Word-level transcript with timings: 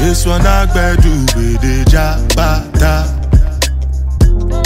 This 0.00 0.24
one 0.24 0.40
I 0.40 0.64
do 1.02 1.10
with 1.36 1.60
the 1.60 1.84
jabata. 1.84 3.12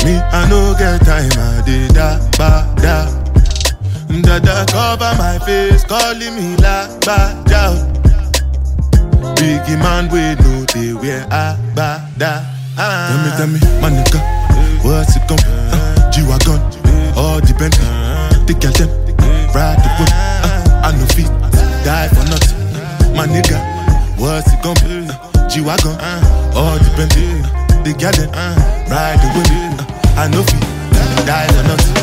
Me, 0.05 0.15
I 0.15 0.48
no 0.48 0.73
get 0.78 1.05
time, 1.05 1.33
I 1.34 1.62
did 1.66 1.95
da 1.95 2.20
ba 2.38 2.62
da. 2.78 3.11
Dada 4.23 4.65
cover 4.70 5.12
my 5.19 5.38
face, 5.45 5.83
calling 5.83 6.37
me 6.37 6.55
la 6.62 6.87
ba 7.01 7.34
da. 7.51 7.75
Biggie 9.34 9.78
man, 9.83 10.09
we 10.09 10.37
know 10.41 10.64
they 10.73 10.95
wear 10.95 11.27
a 11.33 11.59
ba 11.75 12.09
da. 12.19 12.41
Tell 12.77 13.19
me, 13.19 13.30
tell 13.37 13.47
me, 13.48 13.59
my 13.83 13.91
nigga, 13.91 14.20
what's 14.84 15.16
it 15.16 15.27
come? 15.27 15.39
Uh, 15.42 16.11
G-Wagon, 16.12 16.61
all 17.16 17.41
the 17.41 17.53
Bentley, 17.59 17.84
the 18.47 18.55
them, 18.78 18.89
ride 19.53 19.78
the 19.83 19.89
whip. 19.98 20.09
Uh, 20.09 20.87
I 20.87 20.92
no 20.97 21.05
feet, 21.06 21.27
die 21.84 22.08
for 22.08 22.25
nothing. 22.30 22.61
My 23.14 23.27
nigga, 23.27 23.58
what's 24.18 24.52
it 24.52 24.62
gonna 24.62 24.80
be? 24.88 25.06
Uh, 25.08 25.48
G-Wagon, 25.48 25.96
all 26.56 26.78
the 26.78 26.91
Bentley, 26.96 27.42
the 27.84 27.92
girl 27.98 28.12
them, 28.12 28.30
ride 28.91 29.20
the 29.20 29.28
whip. 29.36 29.48
Uh, 29.48 30.20
I 30.20 30.28
no 30.28 30.42
feet, 30.42 31.27
die 31.27 31.46
for 31.52 31.62
nothing. 31.68 31.96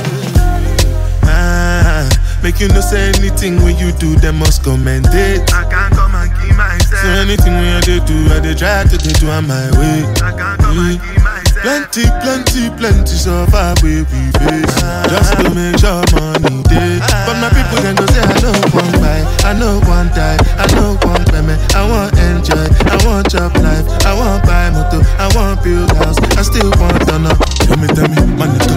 Ah, 1.23 2.07
make 2.43 2.59
you 2.59 2.67
no 2.69 2.81
say 2.81 3.09
anything 3.17 3.57
when 3.63 3.77
you 3.77 3.91
do, 3.93 4.15
they 4.17 4.31
must 4.31 4.63
commend 4.63 5.07
it. 5.11 5.51
I 5.53 5.65
can't 5.69 5.93
come 5.93 6.15
and 6.15 6.31
keep 6.39 6.55
myself. 6.55 7.01
So 7.01 7.07
anything 7.09 7.53
when 7.53 7.73
I 7.77 7.81
do, 7.81 7.97
I 8.33 8.39
they 8.39 8.53
try 8.53 8.83
to 8.83 8.97
they 8.97 9.13
do 9.13 9.29
on 9.29 9.47
my 9.47 9.69
way. 9.79 10.05
I 10.21 10.31
can't 10.37 10.59
come 10.61 10.77
and 10.77 11.01
keep 11.01 11.23
myself. 11.23 11.28
Plenty, 11.61 12.07
plenty, 12.23 12.69
plenty 12.79 13.15
suffer 13.19 13.73
we 13.83 14.01
we 14.07 14.21
face. 14.39 14.75
Just 15.11 15.35
to 15.37 15.51
make 15.51 15.75
sure 15.77 15.99
money 16.15 16.63
day. 16.71 16.99
But 17.27 17.35
my 17.43 17.49
people 17.51 17.77
can 17.83 17.95
go 17.99 18.05
say 18.07 18.23
I 18.23 18.33
know 18.39 18.55
one 18.71 18.91
buy, 19.03 19.19
I 19.43 19.53
know 19.59 19.79
one 19.83 20.07
die, 20.15 20.39
I 20.55 20.65
know 20.75 20.95
one 21.03 21.23
payment. 21.27 21.59
I 21.75 21.83
want 21.83 22.15
enjoy, 22.17 22.63
I 22.87 22.95
want 23.05 23.29
job 23.29 23.51
life, 23.59 23.83
I 24.07 24.15
want 24.15 24.45
buy 24.47 24.69
motor, 24.71 25.03
I 25.19 25.27
want 25.35 25.61
build 25.63 25.91
house, 25.99 26.17
I 26.39 26.43
still 26.43 26.71
want 26.79 26.95
to 27.07 27.19
know. 27.19 27.35
Tell 27.67 27.77
me, 27.77 27.87
tell 27.91 28.07
me, 28.07 28.23
my 28.39 28.47
nigga, 28.47 28.75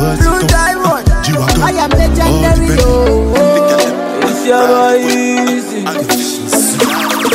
what's 0.00 0.24
Blue 0.24 0.40
it 0.40 0.48
Diamond. 0.48 1.04
G-Wagon. 1.22 1.62
I 1.62 1.70
am 1.84 1.90
legendary. 1.90 2.80
Oh, 2.80 3.34
oh. 3.36 4.22
It's 4.24 4.46
your 4.46 4.64
boy 4.64 4.96
Easy. 5.04 5.84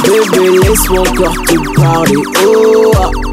Bébé, 0.02 0.68
laisse-moi 0.68 1.02
encore 1.02 1.36
te 1.46 1.56
parler. 1.80 2.24
Oh, 2.44 2.92
ah. 2.98 3.31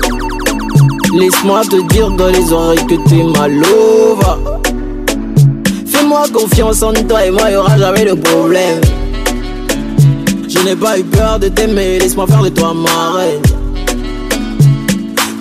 Laisse-moi 1.13 1.63
te 1.63 1.81
dire 1.93 2.11
dans 2.11 2.29
les 2.29 2.53
oreilles 2.53 2.87
que 2.87 2.95
t'es 3.09 3.23
ma 3.23 3.49
lova. 3.49 4.39
Fais-moi 5.87 6.23
confiance 6.33 6.83
en 6.83 6.93
toi 6.93 7.25
et 7.25 7.31
moi, 7.31 7.51
y'aura 7.51 7.79
jamais 7.79 8.05
de 8.05 8.15
problème. 8.15 8.81
Je 10.49 10.59
n'ai 10.65 10.77
pas 10.77 10.99
eu 10.99 11.05
peur 11.05 11.39
de 11.39 11.49
t'aimer, 11.49 11.99
laisse-moi 11.99 12.27
faire 12.27 12.43
de 12.43 12.49
toi 12.51 12.75
ma 12.75 13.19
reine. 13.19 13.43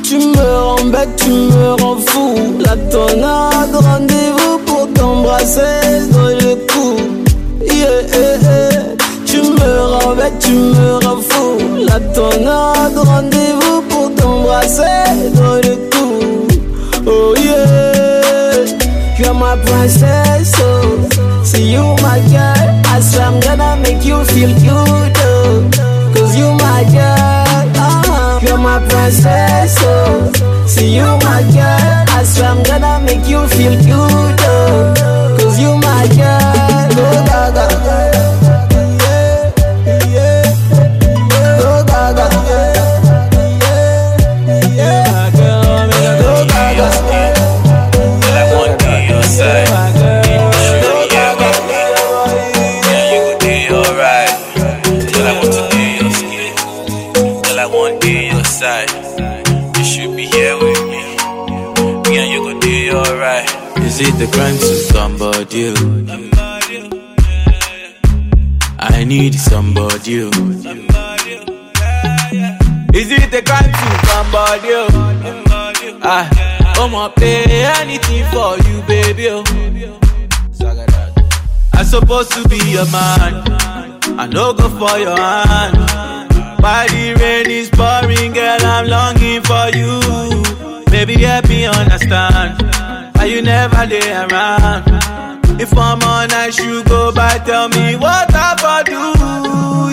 Tu 0.03 0.17
me 0.17 0.61
rends 0.63 0.85
bête, 0.85 1.09
tu 1.17 1.29
me 1.29 1.81
rends 1.81 1.97
fou. 1.97 2.35
La 2.59 2.77
tonade, 2.77 3.75
rendez-vous 3.75 4.57
pour 4.65 4.87
t'embrasser 4.93 6.07
dans 6.11 6.27
le 6.27 6.55
cou. 6.71 6.95
Tu 9.25 9.41
me 9.41 9.81
rends 9.81 10.15
bête, 10.15 10.33
tu 10.39 10.51
me 10.53 11.05
rends 11.05 11.21
fou. 11.21 11.57
La 11.85 11.99
tonade, 11.99 12.97
rendez-vous 12.97 13.66
pour 14.67 14.75
t'embrasser 14.75 15.29
dans 15.35 15.55
le. 15.55 15.77
Oh 17.09 17.33
yeah, 17.37 18.65
you're 19.17 19.33
my 19.33 19.55
princess. 19.65 20.53
Oh, 20.59 21.43
see 21.43 21.71
you 21.71 21.81
my 22.01 22.19
girl. 22.29 22.81
I 22.85 22.99
swear 22.99 23.27
I'm 23.27 23.39
gonna 23.39 23.77
make 23.81 24.03
you 24.03 24.23
feel 24.25 24.53
good. 24.59 25.17
Oh, 25.19 25.69
Cause 26.13 26.35
you 26.37 26.51
my 26.51 26.83
girl. 26.91 27.77
Uh-huh. 27.77 28.39
You're 28.45 28.57
my 28.57 28.79
princess. 28.89 29.77
Oh, 29.81 30.31
see 30.65 30.95
you 30.97 31.05
my 31.23 31.43
girl. 31.53 32.05
I 32.09 32.23
swear 32.25 32.49
I'm 32.49 32.63
gonna 32.63 32.99
make 33.05 33.27
you 33.27 33.47
feel 33.47 33.75
good. 33.75 34.35
Oh, 34.41 35.37
Cause 35.39 35.59
you 35.59 35.75
my 35.77 36.07
girl. 36.07 36.87
Oh, 36.99 37.25
gaga. 37.25 38.06
It 64.19 64.25
the 64.25 64.31
crime 64.35 64.57
to 64.57 64.75
somebody? 64.91 65.73
I 68.79 69.03
need 69.03 69.35
somebody. 69.35 70.21
Is 72.97 73.11
it 73.11 73.29
the 73.29 73.41
crime 73.45 73.71
to 73.71 73.89
somebody? 74.09 74.73
Ah, 76.01 76.27
I'ma 76.79 77.09
pay 77.09 77.43
anything 77.79 78.25
for 78.31 78.57
you, 78.67 78.81
baby. 78.87 79.27
oh. 79.29 79.43
I 81.73 81.83
supposed 81.83 82.31
to 82.31 82.47
be 82.49 82.57
your 82.71 82.89
man. 82.89 83.43
I 84.19 84.25
no 84.31 84.53
go 84.53 84.67
for 84.79 84.97
your 84.97 85.15
hand. 85.15 85.77
While 86.59 86.87
the 86.87 87.13
rain 87.19 87.51
is 87.51 87.69
pouring, 87.69 88.33
girl, 88.33 88.57
I'm 88.63 88.87
longing 88.87 89.43
for 89.43 89.69
you. 89.77 90.01
Baby, 90.89 91.21
help 91.21 91.47
me 91.49 91.65
understand. 91.67 92.63
Why 93.17 93.25
you 93.25 93.41
never 93.41 93.85
lay 93.85 94.11
around? 94.11 94.85
If 95.59 95.73
I'm 95.73 96.01
on 96.03 96.31
I 96.31 96.49
should 96.51 96.85
go 96.87 97.11
by, 97.11 97.39
tell 97.39 97.67
me 97.69 97.95
what 97.95 98.29
I 98.33 98.53
for 98.61 98.83
do, 98.85 99.01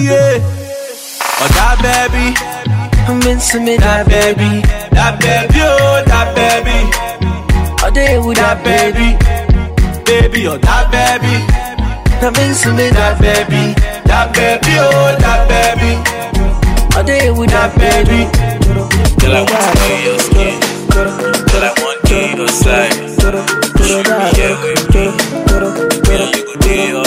yeah. 0.05 0.39
Oh, 1.41 1.49
that 1.57 1.77
baby, 1.81 2.37
I'm 3.09 3.21
into 3.25 3.61
me, 3.61 3.77
that 3.79 4.07
baby, 4.07 4.61
that 4.93 5.19
baby, 5.21 5.61
oh, 5.65 6.05
that 6.07 6.29
baby, 6.37 6.79
All 7.83 7.91
day 7.91 8.19
with 8.19 8.37
that 8.37 8.63
that 8.63 8.93
baby. 8.93 9.17
baby, 10.05 10.29
baby, 10.29 10.47
oh, 10.49 10.59
that 10.59 10.93
baby, 10.93 11.35
I'm 12.21 12.35
into 12.45 12.69
me, 12.77 12.91
that 12.91 13.17
baby, 13.21 13.73
that 14.05 14.33
baby, 14.37 14.77
oh, 14.79 15.17
that 15.25 15.49
baby, 15.49 15.93
All 16.97 17.05
day 17.05 17.31
with 17.31 17.51
that 17.51 17.73
that 17.73 17.81
baby. 17.81 18.29
Girl, 19.21 19.33
I 19.33 19.41
want 19.49 19.65
to 19.73 19.83
be 19.89 19.97
your 20.05 20.19
skin. 20.21 20.61
Girl, 20.93 21.65
I 21.65 21.73
want 21.81 22.05
to 22.05 22.13
be 22.13 22.37
your 22.37 22.49
side 22.49 23.04
doodle, 23.25 23.45
doodle 23.77 24.03
da 24.03 24.31
doodle, 24.33 24.59
doodle, 24.93 25.13
doodle, 25.47 25.73
doodle, 26.05 26.33
doodle, 26.61 27.05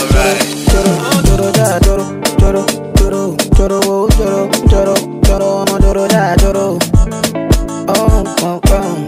doodle, 0.65 1.21
doodle 1.23 1.51
da 1.51 1.79
doodle, 1.79 2.21
doodle, 2.37 2.65
doodle, 2.95 3.35
doodle, 3.55 3.81
oh 3.85 4.09
doodle, 4.09 4.49
doodle, 4.61 4.95
doodle, 5.79 6.07
I'm. 6.39 6.79
Oh, 7.89 8.25
oh, 8.41 9.05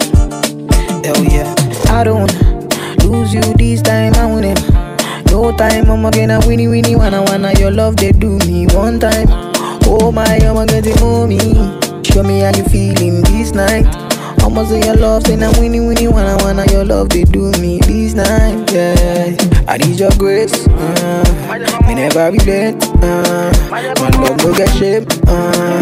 oh, 1.06 1.23
yeah. 1.31 1.53
I 1.89 2.03
don't 2.03 2.31
lose 3.03 3.33
you 3.33 3.41
this 3.55 3.81
time, 3.81 4.13
I 4.15 4.25
win 4.31 4.44
it. 4.44 4.59
No 5.31 5.51
time, 5.57 5.89
I'm 5.89 6.03
gonna 6.03 6.12
get 6.12 6.29
a 6.29 6.47
winnie 6.47 6.67
winnie 6.67 6.95
wanna 6.95 7.23
wanna 7.23 7.53
your 7.59 7.71
love 7.71 7.95
they 7.97 8.12
do 8.12 8.38
me 8.39 8.67
one 8.67 9.00
time. 9.00 9.27
Oh 9.85 10.12
my, 10.12 10.25
I'm 10.25 10.53
gonna 10.55 10.67
get 10.67 10.85
it 10.85 11.00
for 11.00 11.27
me. 11.27 11.39
Show 12.03 12.23
me 12.23 12.41
how 12.41 12.55
you 12.55 12.63
feeling 12.65 13.21
this 13.23 13.53
night. 13.53 14.08
I'm 14.50 14.56
gonna 14.56 14.68
say 14.68 14.81
your 14.84 14.96
love, 14.96 15.28
say 15.28 15.36
now 15.36 15.51
winnie 15.60 15.80
winnie 15.80 16.07
wanna 16.07 16.36
wanna 16.42 16.66
your 16.72 16.84
love 16.84 17.10
they 17.10 17.24
do 17.24 17.51
me 17.62 17.80
this 17.81 18.16
night, 18.16 18.72
yeah. 18.74 19.38
I 19.68 19.78
need 19.78 20.00
your 20.00 20.10
grace, 20.18 20.68
uh, 20.68 21.84
me 21.88 21.94
never 21.94 22.31
relent, 22.31 22.84
uh, 23.04 23.54
my 23.69 23.81
love 23.86 24.38
no 24.44 24.51
get 24.56 24.69
shame, 24.75 25.06
uh, 25.28 25.80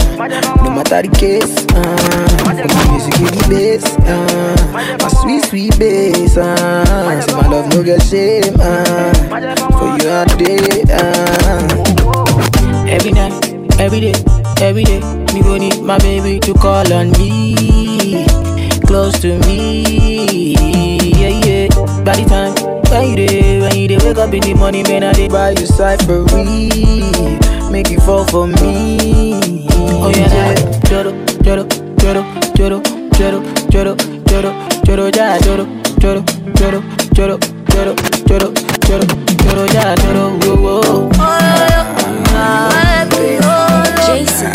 no 0.66 0.72
matter 0.72 1.02
the 1.02 1.16
case, 1.18 1.56
uh, 1.72 2.44
my 2.44 2.92
music 2.92 3.14
give 3.16 3.31
me 3.31 3.56
bass, 3.56 3.86
uh, 4.02 4.98
my 5.02 5.08
sweet 5.22 5.46
sweet 5.46 5.80
bass, 5.80 6.36
uh, 6.36 7.22
so 7.22 7.38
my 7.38 7.48
love 7.48 7.69
no 7.74 7.81
get 7.81 8.04
shame, 8.04 8.54
uh, 8.60 9.14
for 9.80 9.96
you 10.04 10.10
all 10.12 10.25
day, 10.36 10.84
uh. 10.92 11.64
Every 12.86 13.14
night, 13.14 13.80
every 13.80 14.02
day, 14.02 14.14
every 14.60 14.84
day, 14.84 15.00
me 15.34 15.42
go 15.42 15.56
need 15.58 15.81
my 15.81 15.98
baby 16.00 16.42
to 16.42 16.54
call 16.54 16.92
on 16.92 17.12
me 17.14 17.87
close 18.88 19.19
to 19.19 19.38
me. 19.48 20.54
Yeah, 21.19 21.36
yeah. 21.45 21.68
By 22.04 22.16
the 22.16 22.25
time 22.28 22.54
when 22.92 23.10
you 23.10 23.16
day, 23.28 23.60
when 23.62 23.75
you 23.78 23.88
day, 23.88 23.98
wake 24.06 24.18
up 24.18 24.34
in 24.34 24.42
the 24.42 24.54
morning, 24.54 24.84
man, 24.84 25.04
I 25.04 25.13
dey 25.13 25.28
buy 25.28 25.51
you 25.51 25.66
side 25.66 26.01
for 26.06 26.25
free. 26.30 26.72
Make 27.72 27.89
you 27.89 28.00
fall 28.00 28.25
for 28.25 28.48
me. 28.48 29.68
Oh 30.00 30.10
yeah, 30.16 30.56
joro, 30.88 31.12
joro, 31.44 31.68
joro, 32.00 32.24
joro, 32.56 32.81
joro, 33.19 33.42
joro, 33.69 33.95
joro, 34.25 34.51
joro, 34.86 35.10
ja, 35.12 35.38
joro, 35.40 35.66
joro, 36.00 36.24
joro, 36.56 36.81
joro, 37.13 37.38
joro, 37.66 37.95
joro, 38.28 38.54
joro, 38.88 39.06
joro, 39.44 39.66
ja, 39.74 39.95
joro, 39.95 40.24
whoa, 40.40 40.56
whoa. 40.56 41.10
Oh 41.19 41.38
yeah, 42.31 43.10
yeah. 43.12 44.06
Jason. 44.06 44.51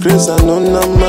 grace 0.00 0.28
and 0.28 0.50
honor 0.50 0.99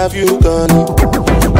have 0.00 0.14
you 0.16 0.40
gone? 0.40 0.70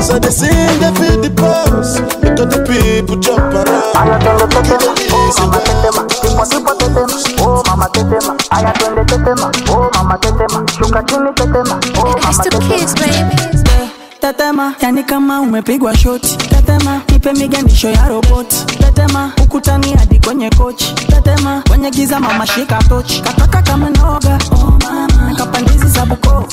So 0.01 0.19
they 0.19 0.31
sing, 0.31 0.81
they 0.81 0.91
feel 0.97 1.21
the 1.21 1.29
pulse. 1.37 2.01
Look 2.25 2.41
at 2.41 2.49
the 2.49 2.65
people 2.65 3.17
jump 3.21 3.53
around. 3.53 3.93
Oh 7.41 7.63
mama 7.67 7.89
tetema, 7.89 8.37
tetema. 14.21 14.75
Yani 14.83 15.05
kama 15.05 15.41
umepigwa 15.41 15.97
shoti. 15.97 16.37
Tetema, 16.37 17.01
ipe 17.17 17.33
miganisho 17.33 17.89
ya 17.91 18.09
roboti. 18.09 18.57
Tetema, 18.67 19.33
ukutani 19.43 19.93
hadi 19.95 20.19
kwenye 20.21 20.51
kochi. 20.51 20.95
Tetema, 20.95 21.63
kwenye 21.69 21.91
giza 21.91 22.21
mama 22.21 22.47
shika 22.47 22.79
tochi. 22.89 23.21
Kataka 23.23 23.63
kama. 23.63 23.89
Oh 24.05 24.79
kapandizi 25.37 25.89
za 25.89 26.07
Bukoba. 26.07 26.47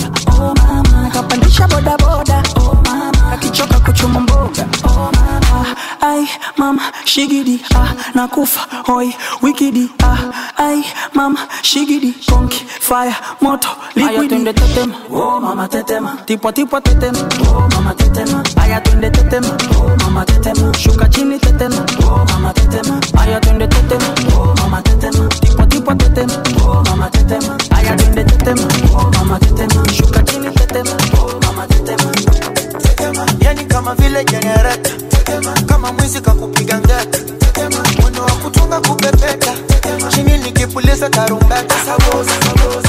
kuendesha 1.58 1.68
bodaboda 1.68 2.44
oh, 2.56 2.76
mama. 2.86 3.32
akichoka 3.34 3.80
kuchuma 3.80 4.20
mboga. 4.20 4.66
Oh, 4.84 5.12
mama. 5.12 5.76
Ai 6.02 6.28
mama 6.58 6.82
shigidi. 7.06 7.62
Ah, 7.76 7.94
nakufa. 8.16 8.68
Hoi 8.86 9.14
wikidi. 9.42 9.90
Ah, 10.04 10.18
ai 10.58 10.84
mama 11.14 11.40
shigidi. 11.62 12.14
Konki 12.30 12.66
fire 12.80 13.16
moto 13.42 13.70
liquidi. 13.96 14.16
Oh, 14.16 14.20
Aya 14.20 14.28
twende 14.30 14.54
tetema. 14.54 14.96
Oh 15.12 15.40
mama 15.40 15.68
tetema. 15.68 16.18
Tipwa 16.26 16.54
tipwa 16.54 16.82
tetema. 16.82 17.20
Oh 17.50 17.68
mama 17.74 17.94
tetema. 17.94 18.44
Aya 18.62 18.82
tunde 18.82 19.10
tetema. 19.10 19.58
Oh 19.80 19.96
mama 20.04 20.26
tetema. 20.26 20.74
Shuka 20.78 21.10
chini 21.10 21.40
tetema. 21.40 21.86
Oh 22.06 22.26
mama 22.34 22.54
tetema. 22.54 23.00
Aya 23.20 23.40
tunde 23.40 23.68
tetema. 23.68 24.06
Oh 24.38 24.54
mama 24.62 24.82
tetema. 24.82 25.28
Tipwa 25.30 25.66
tipwa 25.66 25.96
tetema. 25.96 26.34
Oh 26.66 26.84
mama 26.90 27.10
tetema. 27.10 27.58
Aya 27.78 27.96
tunde 27.96 28.24
tetema. 28.24 28.68
Oh 28.94 29.12
mama 29.18 29.40
tetema. 29.40 29.88
Shuka 29.94 30.24
ile 34.18 34.26
jenereta 34.26 34.90
kama 35.66 35.94
mwizi 35.94 36.22
kakupiga 36.22 36.80
ngeta. 36.80 37.20
Mono 38.02 38.22
wa 38.24 38.32
kutunga 38.32 38.80
kupepeta. 38.82 39.54
Chini 40.10 40.38
nikipuliza 40.38 41.10
tarumbeta. 41.10 41.76
sabosa, 41.86 42.32
sabosa. 42.46 42.87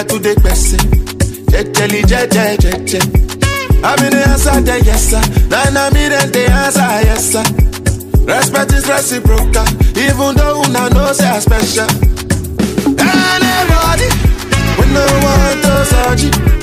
I 0.00 0.04
could 0.04 0.22
take 0.22 0.38
person. 0.40 0.80
Jelly, 1.50 2.00
jelly, 2.08 2.56
jelly, 2.56 3.00
I 3.84 4.00
mean 4.00 4.12
the 4.16 4.24
answer, 4.32 4.60
the 4.62 4.80
yes 4.82 5.10
sir. 5.10 5.20
Then 5.50 5.76
I 5.76 5.90
mean 5.92 6.08
the 6.08 6.48
answer, 6.48 6.88
yes 7.04 7.32
sir. 7.32 7.44
Respect 8.24 8.72
is 8.72 8.88
reciprocal, 8.88 9.68
even 10.00 10.36
though 10.36 10.62
una 10.64 10.88
know 10.88 11.12
say 11.12 11.28
I 11.28 11.38
special. 11.38 11.84
Anybody, 12.96 14.08
we 14.80 14.84
no 14.88 15.04
want 15.20 15.60
to 15.68 15.84
surgery. 15.84 16.59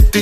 city. 0.00 0.21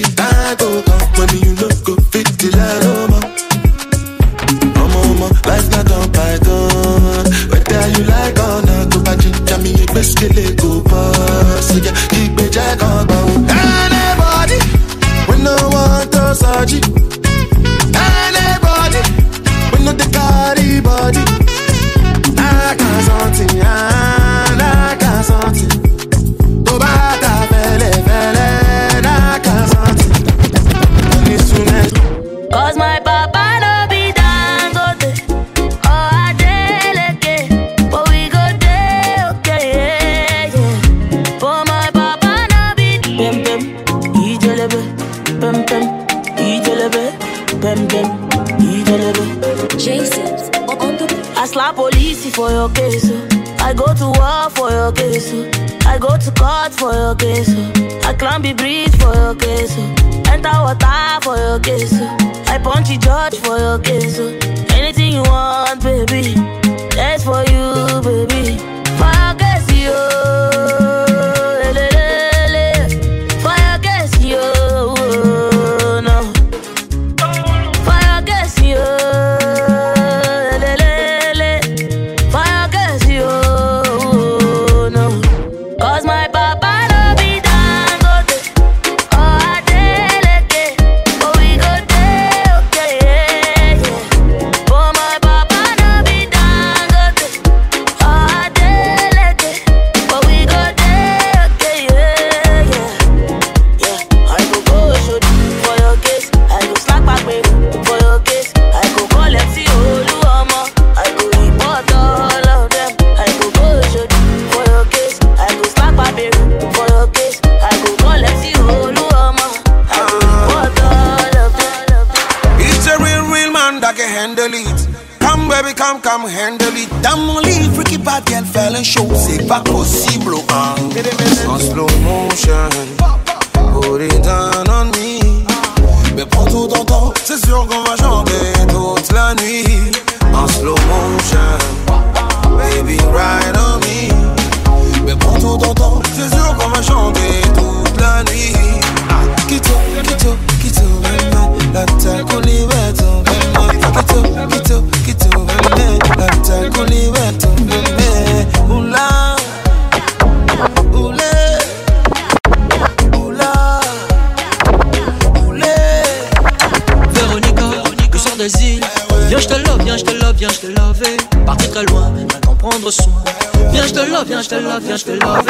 Partir 171.47 171.71
très 171.71 171.85
loin, 171.85 172.11
rien 172.17 172.27
qu'en 172.45 172.55
prendre 172.57 172.91
soin. 172.91 173.23
Viens, 173.71 173.87
je 173.87 173.93
te 173.93 174.11
love, 174.11 174.25
viens, 174.27 174.43
je 174.43 174.49
te 174.49 174.55
love, 174.57 174.81
viens, 174.83 174.97
je 174.97 175.05
te 175.05 175.11
love. 175.13 175.45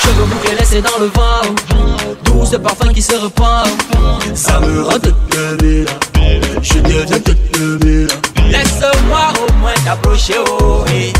Cheveux 0.00 0.24
bouclés 0.24 0.54
laissés 0.56 0.80
dans 0.80 0.98
le 1.00 1.06
vent. 1.06 1.54
douce 2.24 2.56
parfum 2.62 2.92
qui 2.92 3.02
se 3.02 3.16
repart. 3.16 3.68
Ça 4.34 4.60
me 4.60 4.82
rend 4.82 4.98
de 4.98 5.12
Je 6.62 6.74
deviens 6.74 7.18
de 7.18 8.06
Laisse-moi 8.50 9.32
au 9.40 9.52
moins 9.58 9.74
t'approcher, 9.84 10.34
oh, 10.38 10.84
eh. 10.94 11.12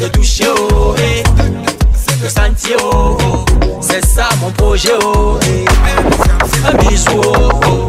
Te 0.00 0.08
toucher, 0.08 0.48
oh, 0.48 0.94
eh. 0.98 1.22
Te 1.22 2.28
sentir, 2.28 2.78
oh, 2.82 3.16
oh. 3.22 3.44
C'est 3.80 4.04
ça 4.04 4.28
mon 4.40 4.50
projet, 4.50 4.90
oh, 5.04 5.38
eh. 5.44 5.64
Un 6.66 6.88
bisou, 6.88 7.20
oh. 7.24 7.48
oh. 7.66 7.88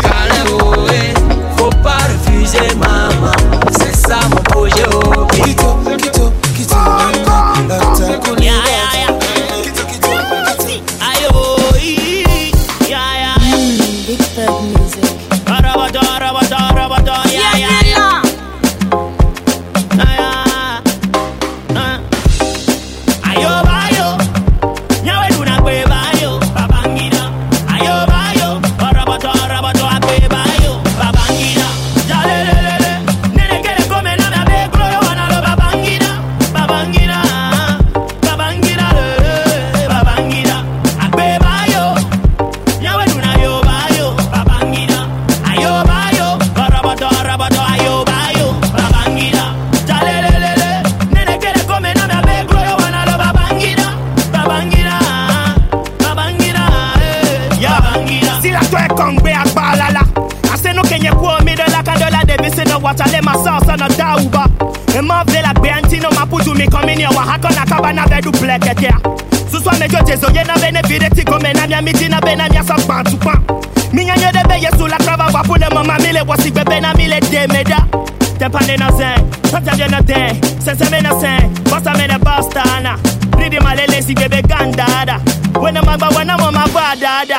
Calme. 0.00 0.58
Oh, 0.58 0.74
eh. 0.90 1.21
m'amuser 2.42 2.74
maman 2.76 3.32
C'est 3.70 3.94
ça 3.94 4.18
mon 4.30 4.36
projet 4.36 4.84
oh. 4.92 5.26
Kito, 5.26 5.78
kito, 5.84 5.96
kito, 5.96 6.32
kito, 6.54 6.76
kito, 7.12 7.38
kito, 7.54 7.96
kito, 7.96 8.34
kito, 8.34 8.81
miti 71.82 72.08
na 72.08 72.20
bena 72.20 72.48
mia 72.48 72.62
sa 72.64 72.76
pan 72.86 73.04
tu 73.04 73.16
pan 73.16 73.42
minya 73.92 74.14
nye 74.16 74.32
de 74.32 74.42
be 74.48 74.56
yesu 74.60 74.86
la 74.88 74.96
krava 74.98 75.26
wa 75.32 75.42
pule 75.42 75.68
mama 75.74 75.96
mile 75.98 76.22
wasi 76.26 76.50
bebe 76.50 76.80
na 76.80 76.94
mile 76.94 77.20
demeda 77.20 77.86
Tempane 78.38 78.76
na 78.76 78.90
zen, 78.90 79.30
tata 79.50 79.76
de 79.76 79.86
na 79.88 80.00
den 80.00 80.42
Sense 80.60 80.90
me 80.90 81.00
na 81.00 81.12
sen, 81.20 81.52
bossa 81.70 81.92
me 81.94 82.06
na 82.06 82.18
bastana 82.18 82.98
Ridi 83.38 83.58
malele 83.60 84.02
si 84.02 84.14
bebe 84.14 84.42
gandada. 84.42 85.20
Wena 85.60 85.82
magba 85.82 86.08
wana 86.08 86.36
mama 86.38 86.64
badada 86.74 87.38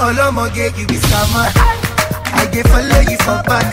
All 0.00 0.14
I'm 0.14 0.36
gonna 0.36 0.54
get 0.54 0.78
you 0.78 0.86
be 0.86 0.94
scammer. 0.94 1.50
I 2.30 2.46
get 2.52 2.68
follow 2.70 3.02
you 3.10 3.18
for 3.26 3.42
back. 3.50 3.66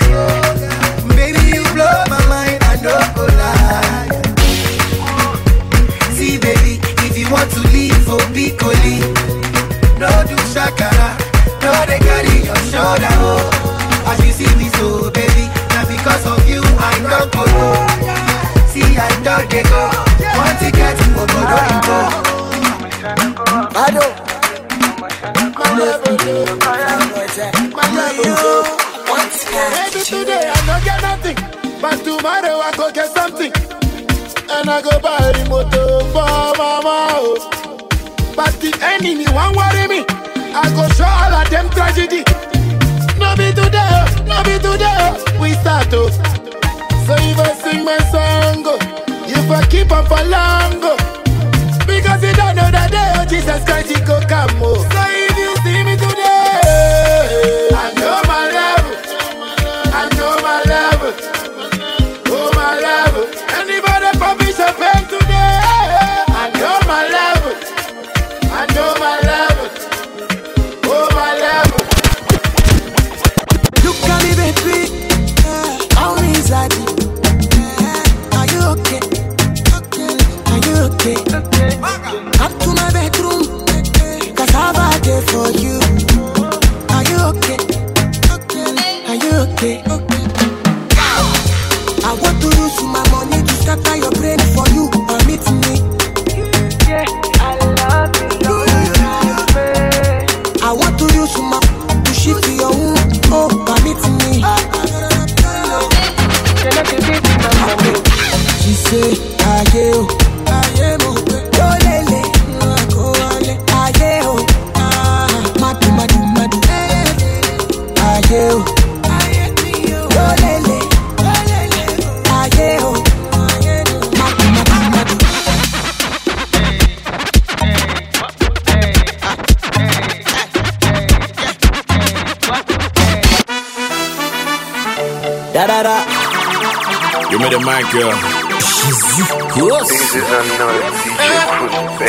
Baby, 1.13 1.53
you 1.53 1.61
blow 1.77 2.01
my 2.09 2.17
mind, 2.25 2.57
I 2.65 2.75
don't 2.81 3.09
go 3.13 3.29
lie. 3.29 4.09
See, 6.17 6.39
baby, 6.41 6.81
if 7.05 7.15
you 7.15 7.29
want 7.29 7.51
to 7.51 7.59
leave 7.69 7.93
oh, 8.09 8.17
for 8.17 8.25
Piccoli, 8.33 9.05
no 10.01 10.09
do 10.25 10.33
shakara, 10.49 11.13
no 11.61 11.69
they 11.85 11.99
carry 12.01 12.41
your 12.41 12.57
shoulder. 12.73 13.13
Oh. 13.21 14.09
As 14.09 14.17
you 14.25 14.33
see 14.33 14.49
me 14.57 14.69
so, 14.81 15.11
baby, 15.11 15.45
now 15.77 15.85
because 15.85 16.25
of 16.25 16.41
you, 16.49 16.61
I 16.81 17.05
don't 17.05 17.29
go. 17.37 17.45
low. 17.53 17.77
See, 18.73 18.97
I 18.97 19.13
don't 19.21 19.45
they 19.47 19.61
go. 19.61 19.93
Want 20.33 20.57
to 20.57 20.71
get 20.73 20.97
to 20.97 21.05
go, 21.13 21.23
don't 21.29 21.85
go. 21.85 21.97
I 23.77 23.91
don't. 23.93 24.14
Tomorrow 32.25 32.57
I 32.59 32.71
go 32.75 32.91
get 32.91 33.09
something. 33.13 33.51
And 34.49 34.67
I 34.67 34.81
go 34.81 34.99
buy 34.99 35.31
the 35.31 35.47
motor 35.47 35.99
for 36.09 36.57
mama. 36.57 37.09
oh. 37.21 37.37
But 38.35 38.53
the 38.59 38.73
enemy 38.81 39.25
won't 39.29 39.55
worry 39.55 39.87
me. 39.87 40.05
I 40.57 40.65
go 40.73 40.89
show 40.97 41.05
all 41.05 41.33
of 41.35 41.49
them 41.51 41.69
tragedy. 41.69 42.23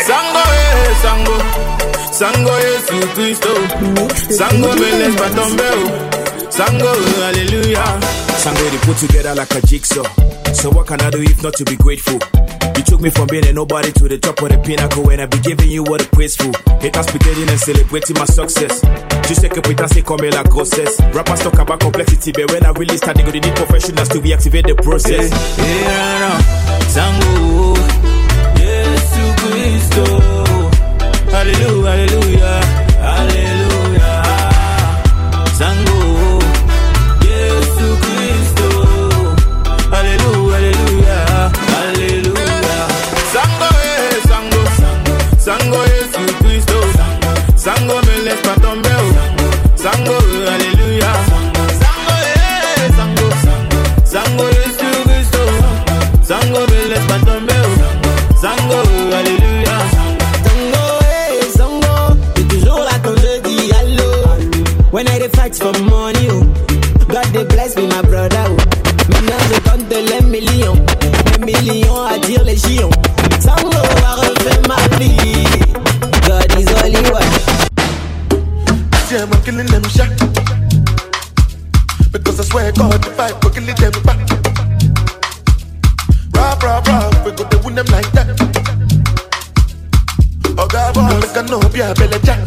Sango, 0.06 0.42
eh, 0.52 0.94
sango. 1.02 1.36
Sango, 2.12 2.52
Yesu 2.60 3.00
Cristo. 3.14 3.52
Sango, 4.30 4.68
Beles 4.76 5.14
Batombeo. 5.16 5.82
Sango, 6.48 6.94
hallelujah. 7.20 7.98
Sango, 8.38 8.70
they 8.70 8.78
put 8.86 8.96
together 8.98 9.34
like 9.34 9.54
a 9.56 9.60
jigsaw. 9.66 10.04
So 10.54 10.70
what 10.70 10.86
can 10.86 11.00
I 11.00 11.10
do 11.10 11.20
if 11.22 11.42
not 11.42 11.54
to 11.54 11.64
be 11.64 11.76
grateful? 11.76 12.20
Took 12.86 13.00
me 13.00 13.10
from 13.10 13.26
being 13.26 13.46
a 13.46 13.52
nobody 13.52 13.90
to 13.92 14.08
the 14.08 14.18
top 14.18 14.40
of 14.42 14.48
the 14.48 14.58
pinnacle 14.58 15.10
and 15.10 15.20
I 15.20 15.26
be 15.26 15.38
giving 15.40 15.68
you 15.70 15.82
what 15.82 16.00
a 16.00 16.04
for. 16.06 16.52
Haters 16.80 17.06
pretending 17.06 17.48
and 17.48 17.58
celebrating 17.58 18.16
my 18.16 18.24
success. 18.26 18.80
Tu 19.26 19.34
sais 19.34 19.48
que 19.48 19.60
putain 19.60 19.88
c'est 19.88 20.02
comme 20.02 20.22
la 20.22 20.42
grossesse. 20.44 20.96
Rappers 21.12 21.40
talk 21.42 21.58
about 21.58 21.80
complexity, 21.80 22.30
but 22.32 22.50
when 22.52 22.64
I 22.64 22.70
really 22.78 22.96
start, 22.96 23.16
they 23.16 23.24
need 23.24 23.56
professionals 23.56 24.08
to 24.10 24.20
reactivate 24.20 24.66
the 24.68 24.74
process. 24.76 25.32
Eh, 25.32 25.82
yeah, 25.82 26.18
no. 26.22 26.32
Sango, 26.94 27.74
Yesu 28.62 29.24
Cristo. 29.42 30.04
Hallelujah, 31.32 31.90
hallelujah, 31.90 32.60
hallelujah. 33.02 33.55
For 65.58 65.72
money, 65.84 66.28
oh. 66.28 66.44
God 67.08 67.24
they 67.32 67.44
bless 67.44 67.76
me, 67.76 67.86
my 67.86 68.02
brother. 68.02 68.44
Oh. 68.46 68.56
Maintenant 69.08 69.38
je 69.48 69.58
compte 69.60 69.88
les 69.90 70.20
millions, 70.26 70.76
les 71.40 71.44
millions 71.44 72.04
attirent 72.04 72.44
les 72.44 72.56
gions. 72.56 72.90
Sango 73.40 73.70
a 73.72 74.14
refait 74.20 74.68
ma 74.68 74.76
vie. 74.98 75.46
God 76.28 76.52
is 76.58 76.68
only 76.84 77.00
one. 77.10 77.24
Yeah, 79.10 79.22
I'm 79.22 79.42
killing 79.44 79.66
them 79.66 79.84
shot. 79.84 80.10
Because 82.12 82.38
I 82.38 82.44
swear 82.44 82.72
God, 82.72 83.02
the 83.02 83.10
fight, 83.16 83.34
we're 83.42 83.50
killing 83.50 83.74
them 83.74 83.92
back. 84.04 84.18
Rob, 86.34 86.62
rob, 86.62 86.86
rob, 86.86 87.24
we 87.24 87.32
go 87.32 87.44
to 87.44 87.58
win 87.64 87.74
them 87.74 87.86
like 87.86 88.10
that. 88.12 88.28
Oh 90.58 90.66
God, 90.68 90.94
boy, 90.94 91.18
make 91.20 91.36
a 91.36 91.42
no 91.44 91.60
be 91.70 91.80
a 91.80 91.94
belly 91.94 92.18
jack. 92.24 92.45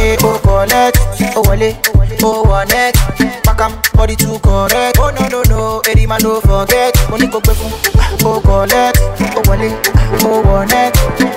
Hey, 0.00 0.16
oh 0.22 0.40
collect, 0.40 0.96
oh 1.36 1.44
wale, 1.44 1.76
oh 2.24 2.42
one 2.48 2.66
neck, 2.68 2.94
pack 3.44 3.60
'em, 3.60 3.72
body 3.92 4.16
too 4.16 4.38
correct. 4.40 4.96
Oh 4.98 5.10
no 5.12 5.28
no 5.28 5.42
no, 5.52 5.80
Eddie 5.86 6.06
man 6.06 6.20
don't 6.20 6.40
forget. 6.40 6.96
Money 7.10 7.26
go 7.26 7.38
pay 7.38 7.52
for, 7.52 7.68
oh 8.24 8.40
collect, 8.40 8.96
oh 9.36 9.42
wale, 9.44 9.68
oh 10.24 10.40
one 10.40 10.68
neck, 10.68 10.94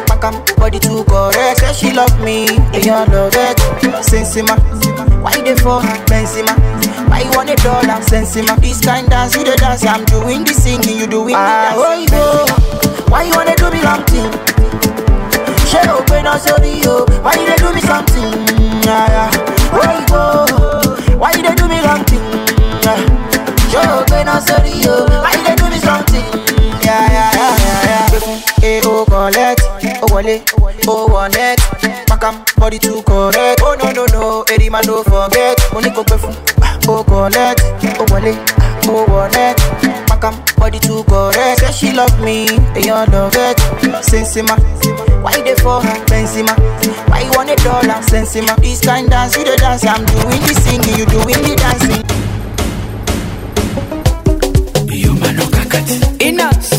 pack 0.08 0.24
'em, 0.24 0.40
body 0.56 0.80
too 0.80 1.04
correct. 1.04 1.60
Say 1.60 1.74
she 1.74 1.92
love 1.94 2.16
me, 2.24 2.48
and 2.72 2.86
you 2.86 2.94
love 2.94 3.36
it. 3.36 3.58
Sensima, 4.00 4.56
why 5.22 5.36
they 5.42 5.56
for 5.60 5.82
Benzema? 6.08 6.56
Why 7.10 7.20
you 7.28 7.32
want 7.36 7.50
a 7.50 7.56
dollar? 7.58 8.00
Sensima, 8.00 8.56
this 8.62 8.80
kind 8.80 9.10
dance 9.10 9.36
you 9.36 9.44
the 9.44 9.58
dance, 9.58 9.84
I'm 9.86 10.06
doing 10.06 10.46
the 10.46 10.54
singing, 10.54 11.00
you 11.00 11.08
doing 11.08 11.36
the 11.36 11.36
ah, 11.36 11.76
dance. 11.76 11.84
Oh, 11.84 12.00
you 12.00 12.08
go. 12.08 13.12
Why 13.12 13.24
you 13.24 13.36
wanna 13.36 13.56
do 13.58 13.70
me 13.72 13.82
long 13.84 14.04
thing? 14.06 14.32
Share 15.74 15.90
open 15.92 16.28
up 16.28 16.40
sorry 16.40 16.80
yo. 16.86 17.06
Why 17.26 17.34
you 17.34 17.46
dey 17.50 17.58
do 17.58 17.74
me 17.74 17.82
something? 17.82 18.30
Yeah, 18.86 19.10
yeah. 19.10 19.30
Where 19.74 19.90
you 19.98 20.06
go? 20.08 21.18
Why 21.18 21.32
you 21.34 21.42
dey 21.44 21.56
do 21.56 21.68
me 21.68 21.80
wrong 21.82 22.04
thing? 22.06 22.22
Share 23.72 23.90
open 23.98 24.28
up 24.30 24.42
sorry 24.46 24.78
yo. 24.86 25.06
Why 25.10 25.34
you 25.34 25.44
dey 25.44 25.56
do 25.58 25.70
me 25.70 25.80
something? 25.80 26.26
Yeah, 26.86 27.10
yeah, 27.10 27.32
yeah, 27.34 27.58
yeah, 27.66 28.12
yeah. 28.14 28.40
Hey, 28.62 28.82
oh 28.86 29.06
collect, 29.06 29.62
oh 30.04 30.14
wale, 30.14 30.44
oh 30.88 31.08
one 31.12 31.32
neck. 31.32 31.58
Pack 32.08 32.24
'em, 32.24 32.44
body 32.58 32.78
too 32.80 33.02
correct. 33.04 33.62
Oh 33.64 33.76
no 33.82 33.92
no 33.92 34.06
no, 34.14 34.44
Eddie 34.44 34.70
man 34.70 34.84
don't 34.84 35.04
forget. 35.04 35.58
Money 35.74 35.90
go 35.90 36.04
for. 36.04 36.32
Oh 36.88 37.04
collect, 37.04 37.62
oh 38.00 38.06
wale, 38.12 38.36
oh 38.88 39.06
one 39.10 39.32
neck. 39.32 39.58
Pack 40.24 40.36
'em, 40.36 40.56
body 40.58 40.80
too 40.80 41.04
correct. 41.04 41.60
Say 41.60 41.72
she 41.74 41.92
love 41.92 42.18
me, 42.22 42.48
and 42.48 42.86
you 42.86 42.94
love 42.94 43.36
it. 43.36 43.58
Sensima, 44.02 44.56
why 45.22 45.34
they 45.42 45.54
for 45.56 45.82
Benzema? 46.08 46.56
Why 47.10 47.22
you 47.24 47.32
want 47.36 47.50
a 47.50 47.56
dollar? 47.58 48.00
Sensima, 48.02 48.56
this 48.62 48.80
kind 48.80 49.10
dance 49.10 49.36
you 49.36 49.44
the 49.44 49.58
dance. 49.58 49.86
I'm 49.86 50.06
doing 50.06 50.42
the 50.48 50.54
singing, 50.64 50.98
you 50.98 51.06
doing 51.08 51.42
the 51.44 51.56
dancing. 51.58 52.04
Inox. 56.20 56.70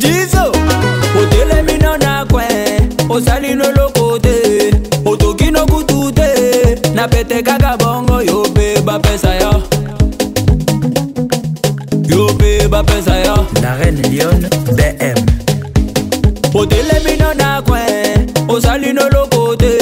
Dizo 0.00 0.52
otelemi 1.20 1.78
no 1.82 1.96
na 1.96 2.24
kwe 2.26 2.44
osali 3.08 3.54
no 3.54 3.70
lokote 3.72 4.74
otoki 5.04 5.50
no 5.52 5.66
kutu 5.66 6.12
te 6.12 6.80
na 6.94 7.06
pete 7.08 7.42
kaka 7.42 7.76
bongo 7.76 8.20
yo 8.22 8.42
pe 8.54 8.80
bapesa 8.80 9.31
na 13.62 13.76
reine 13.76 14.02
lyon 14.08 14.40
bm 14.76 15.18
otelemi 16.54 17.16
nana 17.18 17.62
kue 17.62 17.80
osali 18.48 18.92
noloko 18.92 19.56
te 19.56 19.72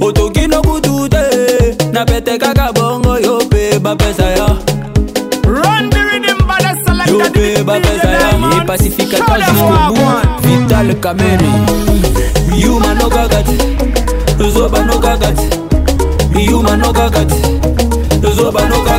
otoki 0.00 0.46
nokutu 0.46 1.08
te 1.08 1.22
na 1.92 2.04
pete 2.04 2.38
kaka 2.38 2.72
bongo 2.72 3.18
yo 3.18 3.40
mpe 3.46 3.78
bapesa 3.78 4.24
ya. 4.30 4.48
Yo 7.06 7.18
mpe 7.30 7.62
bapesa 7.64 8.08
ya. 8.10 8.30
epacifikata 8.62 9.38
jusqu'au 9.40 9.94
bout. 9.94 10.42
vital 10.42 10.94
kameni 11.00 11.52
yuma 12.56 12.94
nokaka 12.94 13.42
te 13.42 14.50
zoba 14.50 14.82
nokaka 14.84 15.32
te 15.32 16.42
yuma 16.50 16.76
nokaka 16.76 17.24
te 17.24 17.36
zoba 18.36 18.60
nokaka 18.68 18.91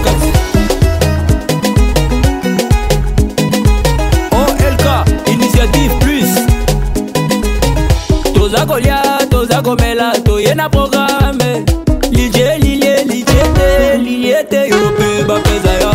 komela 9.61 10.13
toye 10.23 10.55
na 10.55 10.69
programe. 10.69 11.65
Lilie 12.11 12.57
lilie 12.59 13.03
lilie 13.05 13.43
te 13.55 13.97
lilie 13.97 14.43
te. 14.49 14.69
Yo 14.69 14.77
mpe 14.91 15.23
bapeza 15.27 15.73
yo 15.81 15.91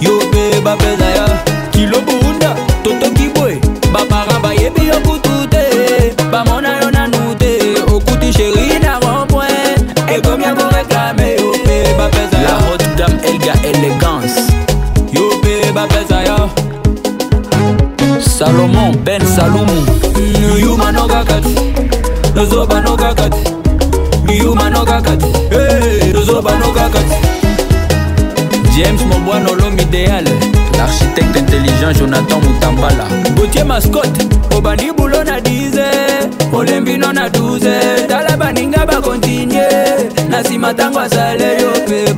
yo 0.00 0.16
mpe 0.28 0.60
bapeza 0.64 1.08
yo 1.16 1.26
kilo 1.72 2.00
bunda 2.00 2.54
totoki 2.82 3.28
boye 3.34 3.58
bapara 3.92 4.38
bayebi 4.42 4.86
yo 4.88 5.00
kutu 5.00 5.46
te. 5.50 6.14
Bamona 6.32 6.80
yo 6.82 6.90
nanu 6.90 7.34
te. 7.38 7.58
Okuti 7.86 8.32
sheri 8.32 8.78
na 8.82 8.98
rond-point. 9.00 10.10
Ekomi 10.10 10.44
ya 10.44 10.54
koreklame 10.54 11.34
yo 11.36 11.52
mpe 11.64 11.94
bapeza 11.98 12.38
yo 12.38 12.48
La 12.48 12.54
haute 12.66 12.88
dame 12.96 13.18
Elga 13.28 13.54
Élégance. 13.62 14.40
yo 15.12 15.30
mpe 15.38 15.72
bapeza 15.72 16.22
yo 16.22 16.50
Salomon 18.20 18.96
Ben 19.04 19.20
Salumu. 19.26 19.99
nokakati 21.20 21.54
nozoba 22.34 22.80
nokakati 22.80 23.50
liuma 24.26 24.70
nokakati 24.70 25.26
nozoba 26.12 26.58
nokakati 26.58 27.14
james 28.76 29.00
mobwana 29.02 29.50
olome 29.50 29.82
idéale 29.82 30.30
l'architecte 30.78 31.38
intelligent 31.38 31.98
jonathan 31.98 32.40
mutambala. 32.42 33.04
Gautier 33.36 33.64
mascot 33.66 34.08
obandi 34.56 34.92
bulo 34.92 35.24
na 35.24 35.40
10 35.40 36.54
olembi 36.54 36.96
no 36.96 37.12
na 37.12 37.28
12 37.28 38.06
tala 38.08 38.36
baninga 38.36 38.86
bakontinye 38.86 39.68
na 40.28 40.40
nsima 40.40 40.72
ntango 40.72 41.00
asaleyo 41.00 41.70
mpe 41.86 42.12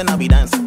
Twenty-four 0.00 0.06
seven, 0.06 0.08
I 0.08 0.16
be 0.16 0.28
dancing. 0.28 0.59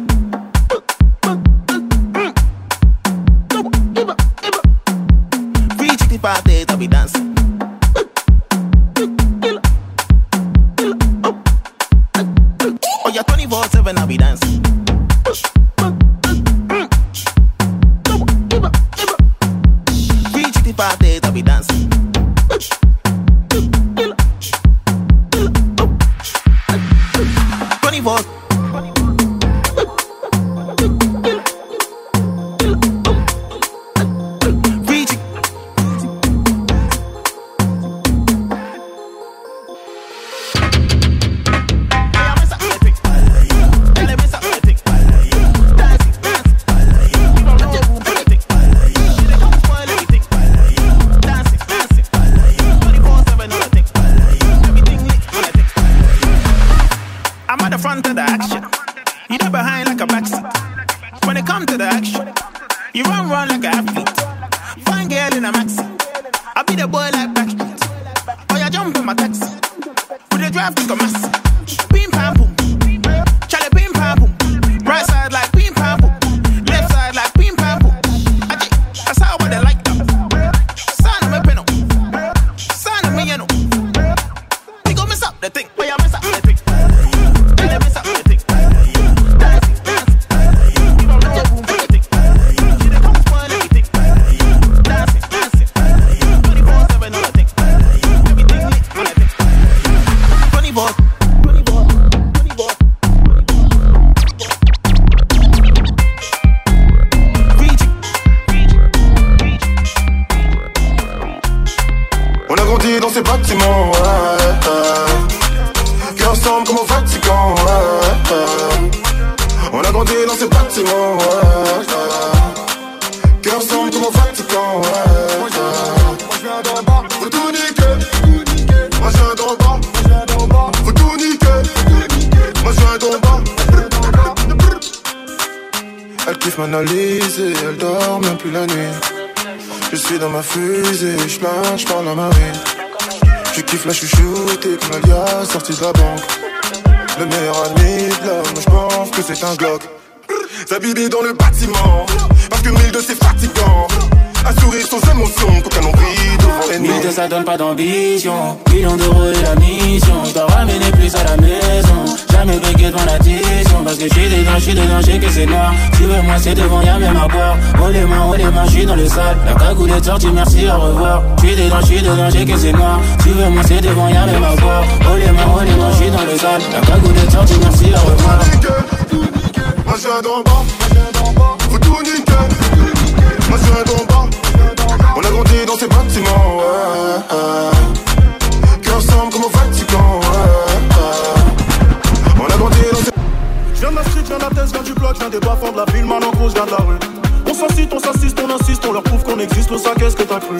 de 195.54 195.76
la 195.76 195.84
ville, 195.92 196.04
maintenant 196.04 196.30
qu'on 196.32 196.48
vient 196.48 196.66
de 196.66 196.70
la 196.70 196.76
rue. 196.78 196.98
On 197.46 197.54
s'incite, 197.54 197.92
on 197.92 198.00
s'assiste, 198.00 198.38
on 198.44 198.50
insiste, 198.50 198.84
on 198.88 198.92
leur 198.92 199.02
prouve 199.02 199.22
qu'on 199.22 199.38
existe, 199.38 199.70
le 199.70 199.78
sac, 199.78 199.94
qu'est-ce 199.98 200.16
que 200.16 200.24
t'as 200.24 200.40
cru? 200.40 200.56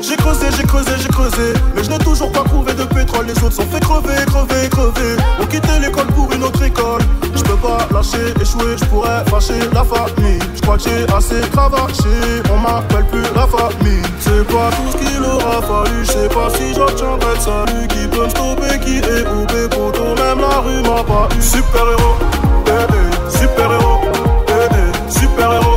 J'ai 0.00 0.16
creusé, 0.16 0.46
j'ai 0.56 0.62
creusé, 0.62 0.92
j'ai 0.98 1.08
creusé, 1.08 1.52
mais 1.74 1.84
je 1.84 1.90
n'ai 1.90 1.98
toujours 1.98 2.32
pas 2.32 2.44
trouvé 2.44 2.72
de 2.72 2.84
pétrole, 2.84 3.26
les 3.26 3.36
autres 3.44 3.56
sont 3.56 3.66
fait 3.66 3.80
crever, 3.80 4.14
crever, 4.26 4.68
crever. 4.70 5.16
On 5.40 5.46
quittait 5.46 5.78
l'école 5.80 6.06
pour 6.08 6.32
une 6.32 6.42
autre 6.42 6.62
école, 6.62 7.02
je 7.34 7.42
peux 7.42 7.56
pas 7.56 7.86
lâcher, 7.92 8.32
échouer, 8.40 8.76
je 8.78 8.84
pourrais 8.86 9.24
fâcher 9.26 9.60
la 9.74 9.84
famille. 9.84 10.38
Je 10.54 10.60
crois 10.62 10.76
que 10.78 10.84
j'ai 10.84 11.04
assez 11.14 11.40
cravaché, 11.50 12.42
on 12.50 12.58
m'appelle 12.58 13.06
plus 13.06 13.22
la 13.34 13.46
famille. 13.46 14.02
C'est 14.20 14.46
pas 14.46 14.70
tout 14.70 14.92
ce 14.92 14.96
qu'il 14.96 15.22
aura 15.22 15.60
fallu, 15.60 16.04
je 16.04 16.12
sais 16.12 16.28
pas 16.28 16.48
si 16.56 16.74
j'obtiendrai 16.74 17.34
le 17.34 17.40
salut. 17.40 17.88
Qui 17.88 18.06
peut 18.08 18.24
me 18.24 18.30
stopper, 18.30 18.78
qui 18.80 18.98
est 18.98 19.26
où, 19.28 19.44
pour 19.68 20.16
même 20.16 20.40
la 20.40 20.58
rue 20.60 20.80
m'a 20.82 21.02
pas 21.04 21.28
eu. 21.36 21.42
Super 21.42 21.86
héros, 21.92 22.16
bébé. 22.64 22.98
Eh, 22.98 23.16
eh. 23.16 23.19
fellow 25.40 25.69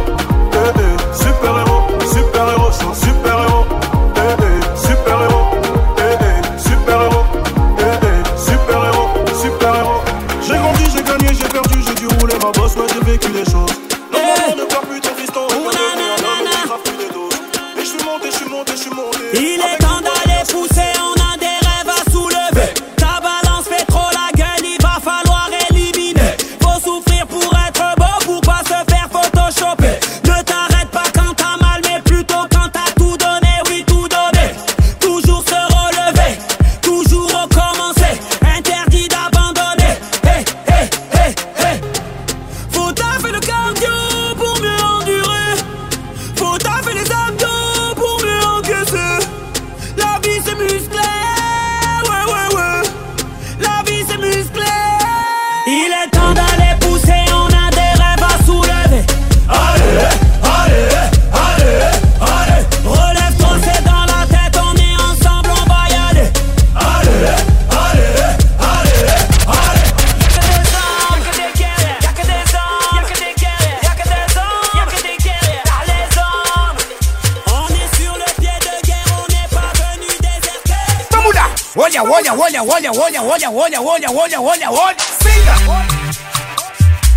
olha, 82.64 82.92
olha, 82.92 83.22
olha, 83.22 83.52
olha, 83.52 83.82
olha, 83.82 83.82
olha, 83.82 84.12
olha, 84.12 84.42
olha, 84.42 84.72
olha. 84.72 84.96
Fringa! 85.00 85.52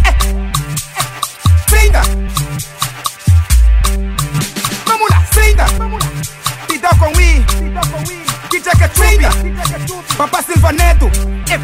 É. 0.05 0.13
Fringa! 1.69 2.03
Vamos 4.87 5.11
lá, 5.11 5.21
fringa! 5.33 5.65
Vamos 5.79 6.05
lá. 6.05 6.11
Pidão 6.67 6.91
com 6.99 7.21
i. 7.21 7.45
Pidão 7.45 7.83
com 7.91 8.13
i. 8.13 8.27
Que 8.51 8.61
Ketchup. 8.61 8.89
Fringa! 8.95 9.31
Papá 10.17 10.43
Silvaneto. 10.43 11.11
É 11.51 11.59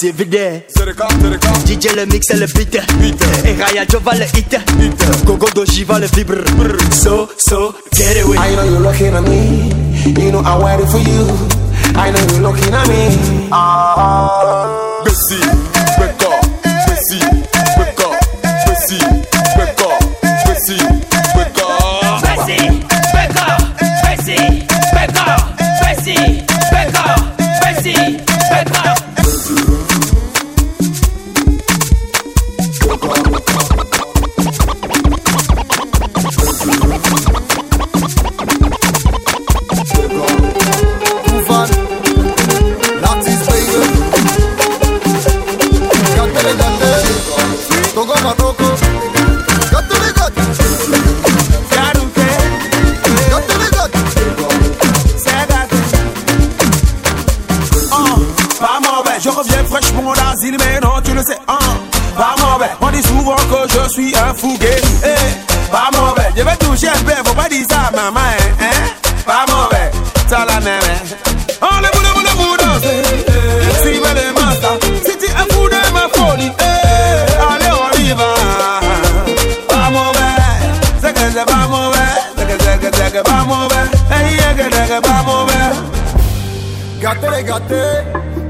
Mio 0.00 0.12
vide 0.12 0.64
DJ 1.66 1.94
le 1.96 2.06
mix 2.06 2.30
et 2.30 2.36
le 2.36 2.46
beat. 2.46 2.74
Et 3.44 3.60
Raya 3.60 3.84
Jova 3.90 4.14
le 4.14 4.24
hit. 4.24 4.56
Gogo 5.24 5.48
Doji 5.54 5.84
va 5.84 5.98
le 5.98 6.06
vibre. 6.06 6.36
So 6.92 7.28
so 7.38 7.74
get 7.92 8.22
away 8.22 8.36
I 8.38 8.54
know 8.54 8.64
you're 8.64 8.80
looking 8.80 9.14
at 9.14 9.22
me. 9.22 9.72
You 10.04 10.30
know 10.30 10.40
I'm 10.40 10.62
waiting 10.62 10.86
for 10.86 10.98
you. 10.98 11.26
I 11.96 12.10
know 12.12 12.20
you're 12.30 12.42
looking 12.42 12.72
at 12.72 12.86
me. 12.88 13.48
Ah, 13.50 15.02
Bessie, 15.04 15.42
wake 15.98 16.22
up, 16.22 16.46
Bessie, 16.86 17.24
wake 17.78 18.00
up, 18.00 18.14
Bessie, 18.66 19.02
wake 19.58 19.80
up, 19.82 19.98
Bessie, 20.44 20.82
wake 21.34 21.58
up. 21.58 22.22
Bessie, 22.22 22.70
wake 23.14 23.40
up, 23.40 23.60
Bessie, 24.04 24.66
wake 24.94 25.18
up, 25.26 25.56
Bessie, 25.82 26.37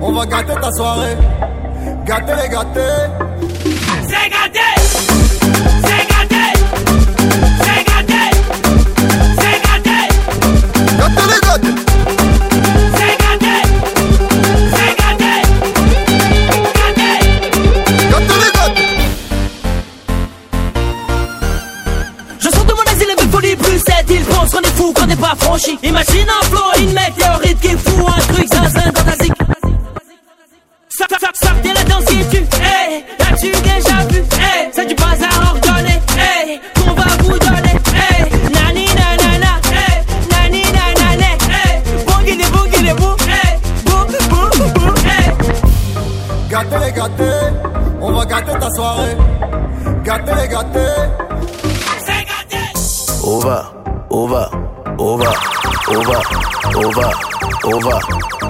On 0.01 0.13
va 0.13 0.27
gâter 0.27 0.55
ta 0.61 0.71
soirée. 0.73 1.17
Gâtez 2.05 2.33
les 2.43 2.49
gâtés. 2.49 2.81
C'est 4.03 4.29
gâté, 4.31 4.61
c'est 5.85 6.05
gâté, 6.09 6.45
c'est 7.61 7.83
gâté, 7.89 8.23
c'est 9.39 9.59
gâté, 9.65 9.99
Gâtez 10.99 11.27
les 11.29 11.41
gâtés. 11.47 11.75
c'est 12.95 13.15
gâté, 13.23 13.57
c'est 14.75 14.95
gâté, 15.01 15.35
gâté. 16.79 17.13
Gâtez 18.11 18.39
les 18.45 18.53
gâtés. 18.59 18.91
Je 22.39 22.49
sors 22.49 22.65
de 22.65 22.73
mon 22.73 22.87
asile 22.93 23.11
avec 23.17 23.31
folie 23.31 23.57
plus 23.57 23.79
7 23.79 23.87
Ils 24.11 24.25
pensent 24.25 24.53
qu'on 24.53 24.61
est 24.61 24.77
fou, 24.77 24.93
qu'on 24.93 25.07
n'est 25.07 25.17
pas 25.17 25.35
franchi 25.39 25.79
Imagine 25.83 26.29
un 26.29 26.45
flow, 26.47 26.71
une 26.81 26.93
météorite 26.93 27.61
qui 27.61 27.71
fout 27.71 28.07
un 28.07 28.21
truc 28.33 28.49
zinzin 28.49 28.98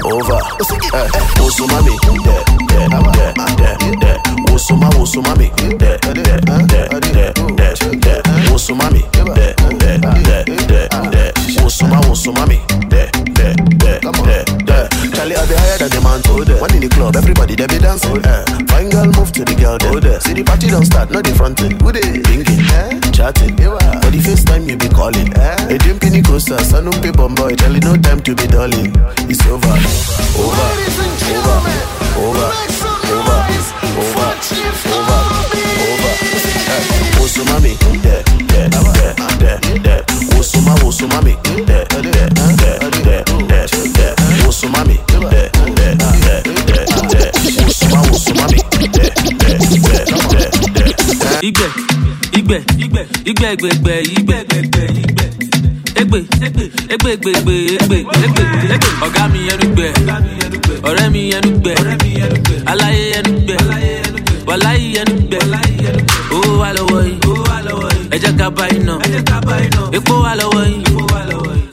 over. 0.04 0.40
Eh, 0.94 1.08
wosoma 1.40 1.80
mi, 1.82 1.92
dẹ, 2.02 2.36
dẹ, 2.68 2.88
dẹ, 2.98 3.18
dẹ, 3.18 3.78
There. 3.98 4.18
There. 5.78 6.30
There. 6.66 6.88
There. 6.88 6.88
There. 6.88 6.88
dẹ, 6.88 6.90
dẹ, 7.10 7.32
dẹ, 7.52 7.74
dẹ, 7.92 8.22
There. 8.22 8.22
Wosoma 8.52 8.90
mi, 8.90 9.02
There. 9.12 9.54
There. 9.78 9.98
dẹ, 9.98 10.44
dẹ, 10.68 10.88
dẹ. 11.12 11.32
Wosoma 11.62 12.00
wosoma 12.08 12.46
mi, 12.46 12.58
dẹ, 12.90 13.10
dẹ, 13.36 13.54
dẹ, 13.80 14.00
dẹ, 14.26 14.44
dẹ. 14.66 14.88
Charlie, 15.14 15.36
I 15.36 15.46
be 15.46 15.54
higher 15.54 15.78
than 15.78 15.90
the 15.90 16.00
man 16.00 16.22
told 16.22 16.48
One 16.60 16.74
in 16.74 16.80
the 16.80 16.88
club, 16.88 17.16
everybody 17.16 17.54
they 17.56 17.66
be 17.66 17.78
dancing. 17.78 18.22
Fine 18.68 18.90
girl 18.90 19.06
move 19.06 19.32
to 19.32 19.44
the 19.44 19.54
girl 19.54 19.78
then. 19.78 20.20
See 20.20 20.34
the 20.34 20.42
party 20.44 20.68
don't 20.68 20.84
start, 20.84 21.10
not 21.10 21.24
the 21.24 21.32
fronting. 21.34 21.77
Gbegbe 53.58 53.92
igbe 54.16 54.36
egbe. 54.58 54.82
Egbe 56.00 56.18
egbe 56.44 56.64
gbegbe 56.90 57.10
egbe 57.34 57.54
egbe 57.74 57.96
egbe 58.24 58.42
ọ̀gá 59.06 59.22
mi 59.32 59.40
ẹnu 59.52 59.66
gbẹ 59.74 59.88
ọ̀rẹ́ 60.88 61.06
mi 61.12 61.20
ẹnu 61.36 61.50
gbẹ 61.62 61.74
aláyé 62.70 63.04
ẹnu 63.18 63.32
gbẹ 63.46 63.56
wàláyé 64.48 64.86
ẹnu 65.00 65.14
gbẹ. 65.28 65.38
Owó 66.34 66.50
wà 66.60 66.68
lọ́wọ́ 66.76 67.00
yìí 67.08 67.18
ẹ 68.14 68.18
ká 68.38 68.46
bá 68.56 68.64
iná. 68.76 68.94
Epo 69.96 70.14
wà 70.24 70.32
lọ́wọ́ 70.40 70.62
yìí 70.70 70.82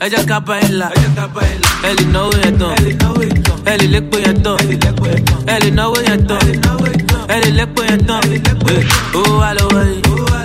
ẹ 0.04 0.08
ká 0.28 0.38
bá 0.46 0.54
ilà 0.68 0.88
ẹ 1.88 1.90
náwó 2.12 2.32
yẹn 2.42 2.54
tán 2.60 2.74
ẹ 3.70 3.74
lépo 3.92 4.16
yẹn 4.24 4.36
tán 4.44 4.56
ẹ 5.46 5.70
náwó 5.78 5.96
yẹn 6.08 6.20
tán 6.28 6.42
ẹ 7.34 7.38
lépo 7.56 7.82
yẹn 7.88 8.00
tán. 8.08 8.22
Owó 9.14 9.32
wà 9.40 9.50
lọ́wọ́ 9.58 9.82
yìí 9.90 10.35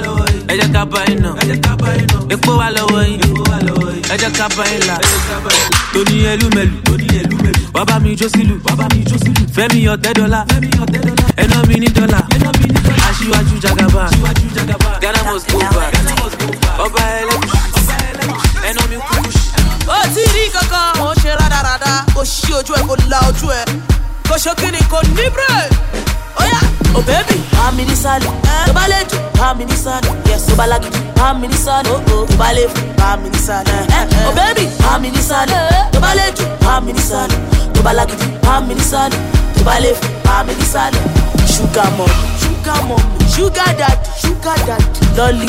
jẹ́ 0.62 0.74
ká 0.74 0.86
bá 0.86 0.99
iná. 1.12 1.30
Epo 2.34 2.51
wà 2.57 2.68
lọ́wọ́ 2.76 3.01
yìí 3.09 3.18
ẹ 4.14 4.16
jẹ́ 4.22 4.32
ká 4.38 4.47
bá 4.57 4.64
ilà 4.78 4.95
tóní 5.93 6.16
ẹlúmẹlù 6.32 6.78
wàá 7.74 7.86
bá 7.86 7.99
mi 8.03 8.16
jó 8.16 8.28
sílù. 8.34 8.55
Fẹ́mi 9.55 9.80
ọ̀tẹ́ 9.93 10.14
dọ́là. 10.18 10.41
Ẹná 11.41 11.57
mi 11.68 11.76
ní 11.82 11.88
dọ́là. 11.97 12.20
Aṣíwájú 13.07 13.55
jagaba 13.64 14.03
ghana 15.01 15.22
must 15.32 15.47
go 15.51 15.59
back 15.59 15.93
ọba 16.84 17.01
ẹlẹ́gùsì 17.20 17.95
ẹná 18.70 18.82
mi 18.89 18.95
kúkú. 19.07 19.30
Sí. 19.32 19.39
ó 19.88 19.97
ti 20.14 20.22
rí 20.34 20.43
kankan 20.53 20.88
mo 20.99 21.14
ṣe 21.22 21.32
rádaràda. 21.39 21.91
Kò 22.16 22.22
ṣí 22.24 22.53
ojú 22.59 22.74
ẹ 22.80 22.82
kò 22.88 22.95
la 23.09 23.20
ojú 23.30 23.47
ẹ 23.59 23.62
kò 24.32 24.38
ṣókìrì 24.38 24.79
kò 24.91 24.99
ní 25.03 25.11
bírè 25.36 25.51
óyá 26.41 26.59
ò 26.95 26.99
bẹ́bì 27.07 27.36
bá 27.53 27.71
mi 27.75 27.84
ní 27.86 27.95
sálẹ̀ 28.03 28.32
tó 28.65 28.73
bá 28.73 28.88
lè 28.88 28.99
dùn 29.11 29.21
bá 29.39 29.53
mi 29.57 29.65
ní 29.65 29.75
sálẹ̀ 29.86 30.13
yẹs 30.29 30.43
tó 30.47 30.55
bá 30.59 30.65
lágídí 30.71 30.99
bá 31.19 31.34
mi 31.34 31.47
ní 31.47 31.57
sálẹ̀ 31.65 31.99
tó 32.07 32.36
bá 32.39 32.47
lè 32.55 32.63
fún 32.73 32.88
bá 32.99 33.15
mi 33.21 33.29
ní 33.29 33.39
sálẹ̀ 33.47 33.84
ò 34.27 34.32
bẹ́bì 34.38 34.63
bá 34.84 34.97
mi 35.01 35.09
ní 35.11 35.21
sálẹ̀ 35.29 35.91
tó 35.93 35.99
bá 35.99 36.11
lè 36.15 36.25
dùn 36.38 36.49
bá 36.65 36.79
mi 36.86 36.91
ní 36.93 37.01
sálẹ̀ 37.11 37.39
tó 37.75 37.82
bá 37.86 37.91
lágídí 37.93 38.25
bá 38.45 38.59
mi 38.67 38.73
ní 38.75 38.84
sálẹ̀ 38.91 39.19
tó 39.55 39.61
bá 39.67 39.75
lè 39.84 39.91
fún 39.99 40.11
bá 40.25 40.43
mi 40.47 40.53
ní 40.59 40.65
sálẹ̀ 40.73 41.03
ṣúgà 41.53 41.86
mọ̀ 41.97 42.09
ṣúgà 42.41 42.75
mọ̀ 42.89 43.01
ṣúgà 43.36 43.65
dàdí 43.79 44.09
ṣúgà 44.23 44.53
dàdí 44.67 44.99
lọ́lí 45.17 45.47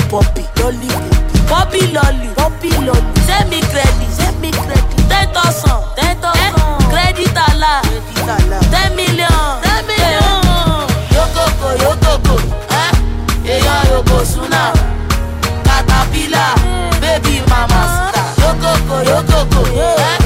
Bobby 1.53 1.81
Lolly, 1.93 2.29
Bobby 2.35 2.71
Lolly. 2.87 3.21
Send 3.29 3.51
me 3.51 3.61
credit, 3.73 4.11
send 4.17 4.41
me 4.41 4.51
credit. 4.53 4.85
Ten 5.11 5.29
thousand, 5.35 5.85
ten 5.97 6.17
thousand. 6.17 6.41
Eh? 6.41 6.53
Credit 6.93 7.37
ala, 7.47 7.83
credit 7.85 8.29
ala. 8.35 8.59
Ten 8.73 8.97
million, 8.97 9.61
ten 9.61 9.81
million. 9.85 10.41
Eh. 10.49 11.15
Yokoko, 11.17 11.69
yokoko, 11.85 12.37
eh? 12.81 12.93
Eyan 13.53 13.85
yokosuna, 13.93 14.63
caterpillar, 15.67 16.55
baby 17.03 17.45
mama 17.51 17.81
star. 17.93 18.27
Yokoko, 18.41 18.97
yokoko, 19.11 19.63
eh? 19.77 20.22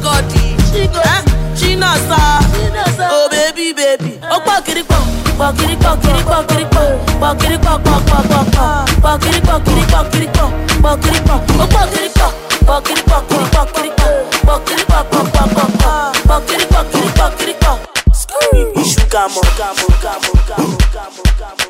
Shigodi, 0.00 0.56
eh? 0.96 1.20
Chinasa, 1.54 2.40
oh 3.10 3.28
baby, 3.30 3.72
baby, 3.74 4.18
oh 4.30 4.40
pokiripo, 4.40 4.94
pokiripo, 5.36 5.96
kiripo, 6.00 6.42
kiripo, 6.48 6.80
pokiripo, 7.20 7.78
pokiripo, 7.84 8.40
pokiripo, 9.02 9.60
kiripo, 9.60 10.00
kiripo, 10.10 10.44
pokiripo, 10.80 11.34
oh 11.60 11.66
pokiripo, 11.68 12.26
pokiripo, 12.64 13.20
kiripo, 13.28 13.62
kiripo, 13.76 14.08
pokiripo, 14.46 14.98
pokiripo, 15.12 15.64
pokiripo, 16.26 16.80
kiripo, 16.92 17.26
kiripo. 17.36 17.72
Sugar 18.82 19.28
mo, 19.28 19.40
gamo, 19.58 19.86
gamo, 20.00 20.32
gamo, 20.48 20.76
gamo, 20.94 21.22
gamo. 21.38 21.64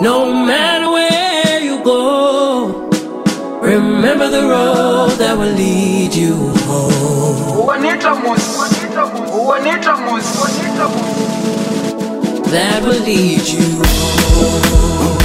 No 0.00 0.32
matter 0.32 0.88
where 0.90 1.60
you 1.60 1.82
go, 1.82 2.88
remember 3.60 4.28
the 4.30 4.42
road 4.42 5.18
that 5.18 5.36
will 5.36 5.52
lead 5.52 6.14
you 6.14 6.36
home. 6.68 7.66
That 12.52 12.82
will 12.84 13.02
lead 13.02 13.42
you 13.48 13.82
home. 13.82 15.23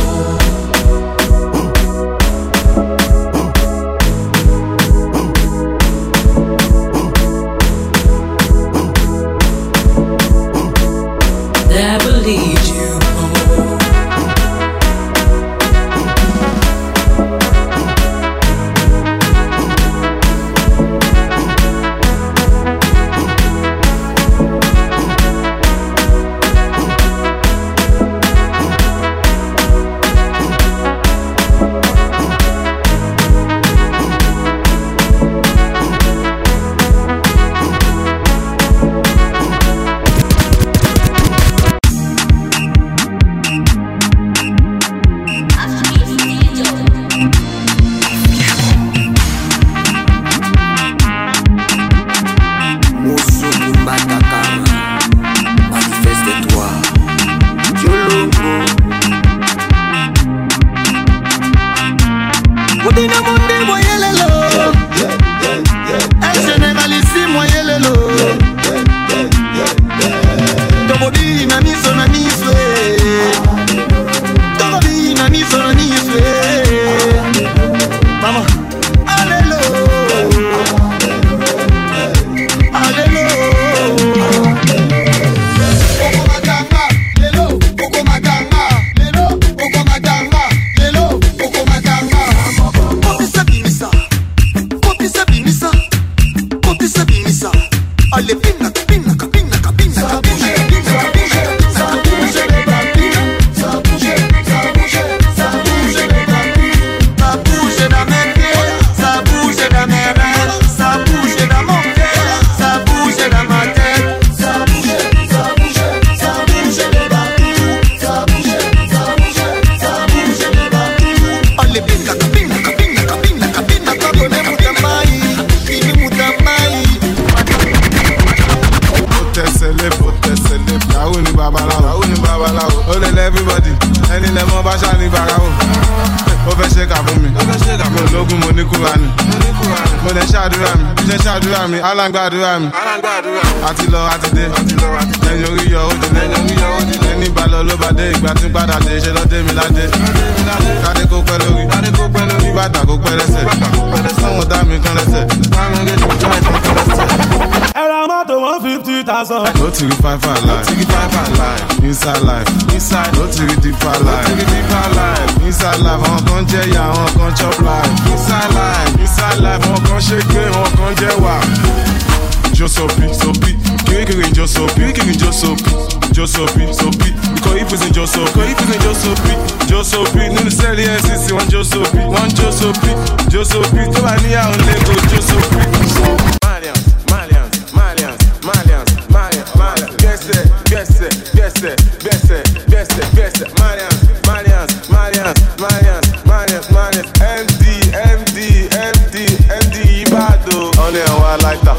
Ẹ̀wà 201.30 201.38
láìta, 201.44 201.74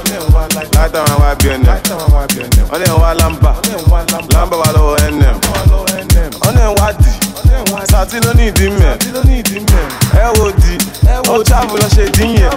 láìta 0.76 1.00
wọn 1.04 1.20
wá 1.22 1.34
BNM. 1.40 1.66
Ọ̀nà 2.70 2.84
ẹ̀wà 2.86 3.14
lamba, 3.20 3.52
lamba 4.34 4.56
wà 4.56 4.68
lọ́wọ́ 4.76 5.10
NM. 5.10 5.36
Ọ̀nà 6.46 6.60
ẹ̀wà 6.70 6.92
dì, 7.02 7.10
sàtí 7.90 8.16
ló 8.24 8.32
ní 8.38 8.44
ìdí 8.50 8.66
mẹ́. 8.78 8.94
Ẹ 10.22 10.26
wo 10.38 10.46
di, 10.62 10.74
ó 11.28 11.42
travel 11.44 11.80
lọ 11.82 11.88
ṣe 11.96 12.04
dín 12.16 12.30
yẹn. 12.38 12.50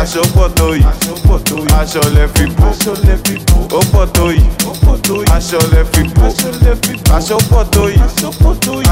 Aṣọ 0.00 0.22
pọ̀ 0.34 0.48
tó 0.56 0.66
yìí, 0.70 0.84
aṣọ 1.80 2.00
lẹ 2.16 2.24
fi 2.34 2.44
bò. 2.56 2.66
Ó 3.78 3.80
pọ̀ 3.92 4.06
tó 4.14 4.24
aṣọ 5.36 5.58
lẹ 5.72 5.82
fi 5.92 6.02
bò. 6.14 6.26
Aṣọ 7.16 7.36
pọ̀ 7.50 7.64
tó 7.72 7.82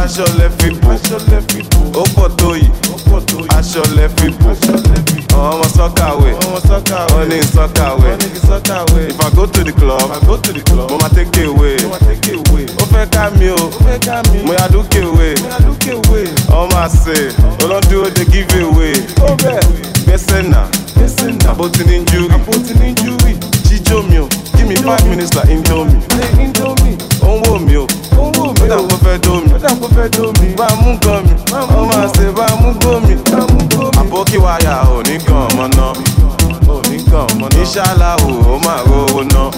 aṣọ 0.02 0.24
lẹ 0.38 0.48
fi 0.58 0.70
bò. 0.82 0.90
Ó 2.00 2.04
pọ̀ 2.16 2.28
tó 2.38 2.50
aṣọ 3.58 3.82
lẹ 3.96 4.06
fi 4.16 4.26
bò. 4.40 4.50
Àwọn 5.32 5.50
ọmọ 5.52 5.66
sọ́kàwé, 5.76 6.30
wọ́n 7.12 7.26
ní 7.30 7.38
sọ́kàwé. 7.54 8.10
If 9.10 9.20
I 9.20 9.30
go 9.36 9.46
to 9.46 9.60
the 9.64 9.72
club, 9.72 10.10
mo 10.90 10.96
ma 10.98 11.08
take 11.08 11.44
away. 11.44 11.76
Ó 12.80 12.84
fẹ́ 12.92 13.06
ká 13.12 13.30
mi 13.38 13.48
o, 13.48 13.70
mo 14.46 14.52
yà 14.52 14.68
dúkè 14.68 15.00
wé. 15.16 15.28
Ọmọ 16.48 16.76
àṣẹ, 16.84 17.18
olódúró 17.64 18.10
dey 18.14 18.24
give 18.32 18.54
away. 18.62 18.94
Gbèsè 20.06 20.42
náà, 20.52 20.66
àbótí 21.50 21.82
ní 21.88 21.96
injury. 21.96 22.28
Jíjó 23.68 24.02
mi 24.08 24.18
o, 24.18 24.28
jí 24.62 24.68
mi 24.68 24.76
five 24.76 25.04
minutes 25.08 25.34
la 25.34 25.42
injó 25.50 25.84
mi. 25.84 25.92
ó 27.22 27.36
ń 27.36 27.42
wò 27.46 27.58
mí 27.58 27.76
o. 27.76 27.86
Ó 28.18 28.30
dà 28.68 28.76
kó 28.76 28.96
fẹ́ 29.04 30.08
dó 30.16 30.32
mi 30.40 30.54
bá 30.56 30.66
a 30.66 30.74
mú 30.76 30.96
gan 31.02 31.22
mi. 31.24 31.34
Ó 31.52 31.84
máa 31.86 32.06
ṣe 32.14 32.32
bá 32.36 32.44
a 32.46 32.54
mú 32.62 32.72
gbó 32.80 33.00
mi. 33.06 33.14
àbókí 34.00 34.36
wáyà 34.38 34.82
ò 34.96 35.02
ní 35.08 35.18
gan 35.26 35.36
ọmọ 35.48 35.66
náà 35.76 35.92
ò 36.68 36.76
ní 36.90 36.96
gan 37.10 37.26
ọmọ 37.32 37.46
náà. 37.48 37.62
iṣẹ́ 37.62 37.82
aláwo 37.90 38.28
ó 38.54 38.58
máa 38.64 38.80
rówó 38.86 39.22
náà 39.32 39.50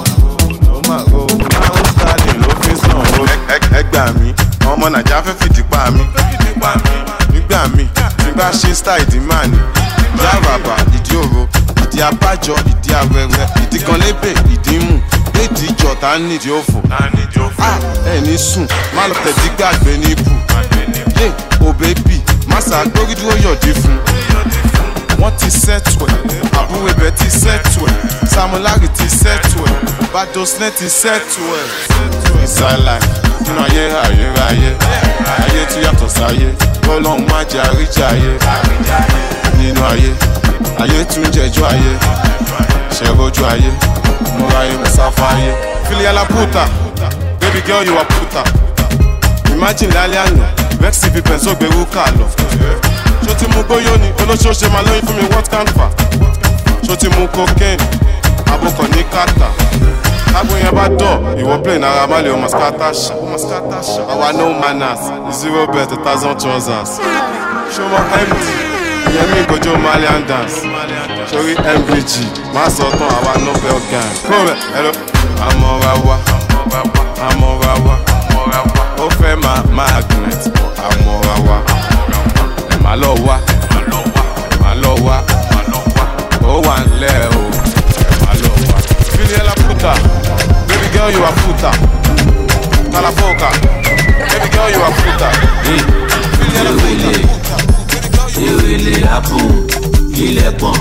ó 0.72 0.78
máa 0.88 1.02
rówó 1.12 1.36
náà 1.52 1.68
ó 1.70 1.76
ń 1.80 1.86
sáré 1.98 2.23
ló 2.42 2.48
fi 2.62 2.72
sàn 2.80 2.96
o. 3.20 3.24
Ẹ 3.78 3.82
gbà 3.90 4.04
mí, 4.20 4.32
ọmọ 4.72 4.86
Nàìjíríà 4.94 5.22
fẹ́ 5.26 5.34
fìdí 5.40 5.62
pa 5.70 5.90
mí. 5.90 6.04
Nígbà 7.32 7.58
tí 8.18 8.30
bá 8.36 8.50
ṣe 8.52 8.74
style 8.74 9.02
ìdí 9.02 9.20
máa 9.20 9.44
ní. 9.46 9.58
Ìdí 10.14 10.24
àràbà, 10.34 10.74
ìdí 10.96 11.16
òro, 11.16 11.42
ìdí 11.82 12.00
abájọ, 12.02 12.54
ìdí 12.70 12.90
awẹ́wẹ́, 13.00 13.46
ìdí 13.64 13.78
kan 13.86 13.98
lébè, 14.00 14.30
ìdí 14.54 14.78
mù. 14.86 15.00
Léèdì 15.34 15.66
ìjọ 15.66 15.94
tá 16.00 16.08
a 16.14 16.18
nídìí 16.18 16.50
òfò. 16.58 16.78
Ah, 17.58 17.78
Ẹ 18.14 18.20
ní 18.20 18.38
sùn, 18.38 18.66
má 18.96 19.06
lọ 19.08 19.14
tẹ̀dí 19.24 19.48
gbàgbé 19.58 19.96
ní 19.98 20.10
ibù. 20.12 20.30
Yé, 21.20 21.26
o 21.66 21.72
bébì, 21.72 22.16
má 22.46 22.56
ṣàgbórí 22.60 23.14
dúró 23.20 23.34
yọ̀dí 23.44 23.72
fún. 23.80 23.96
Wọ́n 25.24 25.36
ti 25.40 25.48
sẹ́tù 25.50 26.04
ẹ̀, 26.04 26.20
àbúrò 26.60 26.90
ibẹ̀ 26.92 27.10
ti 27.18 27.28
sẹ́tù 27.40 27.80
ẹ̀, 27.90 27.96
Samulari 28.34 28.88
ti 28.96 29.06
sẹ́tù 29.20 29.58
ẹ̀, 29.70 29.76
Badosne 30.12 30.68
ti 30.78 30.84
sẹ́tù 31.00 31.42
ẹ̀. 31.60 31.64
Life, 32.86 33.08
nínú 33.44 33.60
ayé 33.66 33.84
ayérayé, 34.04 34.70
ayé 35.44 35.62
tún 35.70 35.82
yàtọ̀ 35.84 36.08
sáyé, 36.16 36.48
kọ́lọ́hún 36.86 37.24
má 37.30 37.38
jẹ́ 37.50 37.62
àríjà 37.68 38.06
ayé. 38.12 38.32
Nínú 39.58 39.80
ayé, 39.92 40.10
ayé 40.82 41.04
tún 41.12 41.24
jẹjọ́ 41.34 41.66
ayé, 41.72 41.92
ṣẹ̀rọ̀jú 42.96 43.42
ayé, 43.52 43.70
mo 44.38 44.44
ra 44.52 44.58
ayé 44.60 44.74
mo 44.80 44.86
sáfá 44.96 45.26
ayé. 45.36 45.50
Filiala 45.88 46.24
puta, 46.32 46.64
baby 47.40 47.60
girl 47.66 47.82
you 47.88 47.96
are 47.98 48.08
puta. 48.14 48.42
Imagine 49.54 49.92
lálẹ́ 49.96 50.20
àná, 50.26 50.46
vex 50.80 51.04
if 51.06 51.16
pen 51.24 51.38
so 51.40 51.54
gbèrú 51.54 51.84
kà 51.94 52.04
lọ. 52.18 52.26
Ṣó 53.34 53.38
ti 53.40 53.46
mú 53.56 53.62
gbóyó 53.66 53.96
ni, 53.98 54.08
olóṣooṣe 54.22 54.68
máa 54.70 54.82
lóyún 54.86 55.02
fún 55.06 55.16
mi 55.16 55.26
what 55.34 55.48
can 55.50 55.66
fa? 55.74 55.86
Ṣó 56.86 56.94
ti 56.96 57.08
mú 57.08 57.26
cocaine, 57.34 57.82
àbúkọ̀ 58.52 58.86
ní 58.94 59.02
kàtà? 59.12 59.48
Tágbó 60.32 60.54
yẹn 60.62 60.70
bá 60.76 60.86
dọ̀, 61.00 61.18
ìwọ 61.42 61.58
play 61.62 61.78
náírà 61.78 62.06
má 62.06 62.18
lè 62.22 62.30
ọmọ 62.30 62.46
ṣá. 62.46 62.70
Àwa 64.12 64.32
no 64.38 64.54
manners, 64.60 65.00
zero 65.40 65.66
bet 65.66 65.90
a 65.92 65.96
thousand 66.04 66.36
trousers. 66.40 66.90
Ṣọmọ 67.74 67.98
MD, 68.28 68.44
ìyẹn 69.10 69.26
mi 69.30 69.38
ìgòjò 69.42 69.72
Malian 69.82 70.22
dance. 70.28 70.56
Sori 71.30 71.54
MVG, 71.78 72.12
má 72.54 72.70
sọ 72.70 72.84
tán 72.98 73.10
àwa 73.18 73.32
Nobel 73.44 73.78
gang. 73.90 74.12
Kúrẹ̀ 74.26 74.56
ẹ̀rọ. 74.78 74.90
Àmọ́ra 75.48 75.92
wa, 76.06 76.16
àmọ́ra 77.28 77.72
wa, 77.86 77.96
ó 79.02 79.06
fẹ́ 79.18 79.36
máa 79.42 79.62
magnet, 79.76 80.42
àmọ́ra 80.86 81.34
wa. 81.48 81.58
Má 82.84 82.94
lọ 82.96 83.14
wá, 83.26 83.36
má 84.62 84.74
lọ 84.82 84.94
wá, 85.06 85.16
ó 86.42 86.60
wà 86.66 86.74
nílẹ̀ 86.90 87.28
o, 87.38 87.42
má 88.24 88.32
lọ 88.42 88.50
wá. 88.68 88.76
Filiela 89.14 89.54
puta, 89.64 89.92
baby 90.68 90.88
girl 90.94 91.10
you 91.14 91.24
are 91.24 91.36
puta. 91.42 91.70
Talafoka, 92.92 93.48
baby 94.30 94.48
girl 94.54 94.70
you 94.74 94.82
are 94.86 94.94
puta. 95.00 95.28
Filiela 96.38 96.72
puta. 96.80 97.10
It 98.36 98.62
really 98.62 99.00
happen. 99.00 99.48
ilẹ̀ 100.24 100.50
pọ̀n 100.60 100.78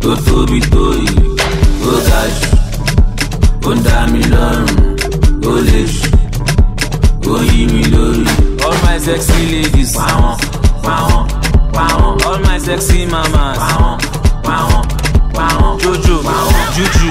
tó 0.00 0.10
tóbi 0.26 0.60
tó 0.72 0.84
yìí 1.04 1.24
ó 1.90 1.94
ga 2.06 2.20
jù 2.38 2.50
ó 3.68 3.70
ń 3.74 3.78
dá 3.86 3.96
mi 4.12 4.20
lọ́rùn 4.32 4.80
ó 5.50 5.52
lè 5.66 5.80
jù 5.92 7.32
ó 7.32 7.36
yí 7.50 7.60
mi 7.72 7.82
lórí. 7.92 8.24
all 8.64 8.76
my 8.84 8.96
sexy 9.06 9.40
ladies 9.52 9.92
pàwọn 10.82 11.22
pàwọn 11.72 12.18
all 12.26 12.38
my 12.46 12.58
sexy 12.66 13.06
mamas. 13.06 13.58
Pàwọn 13.58 13.98
pàwọn 14.42 14.82
jojo 15.78 16.22
juju 16.76 17.08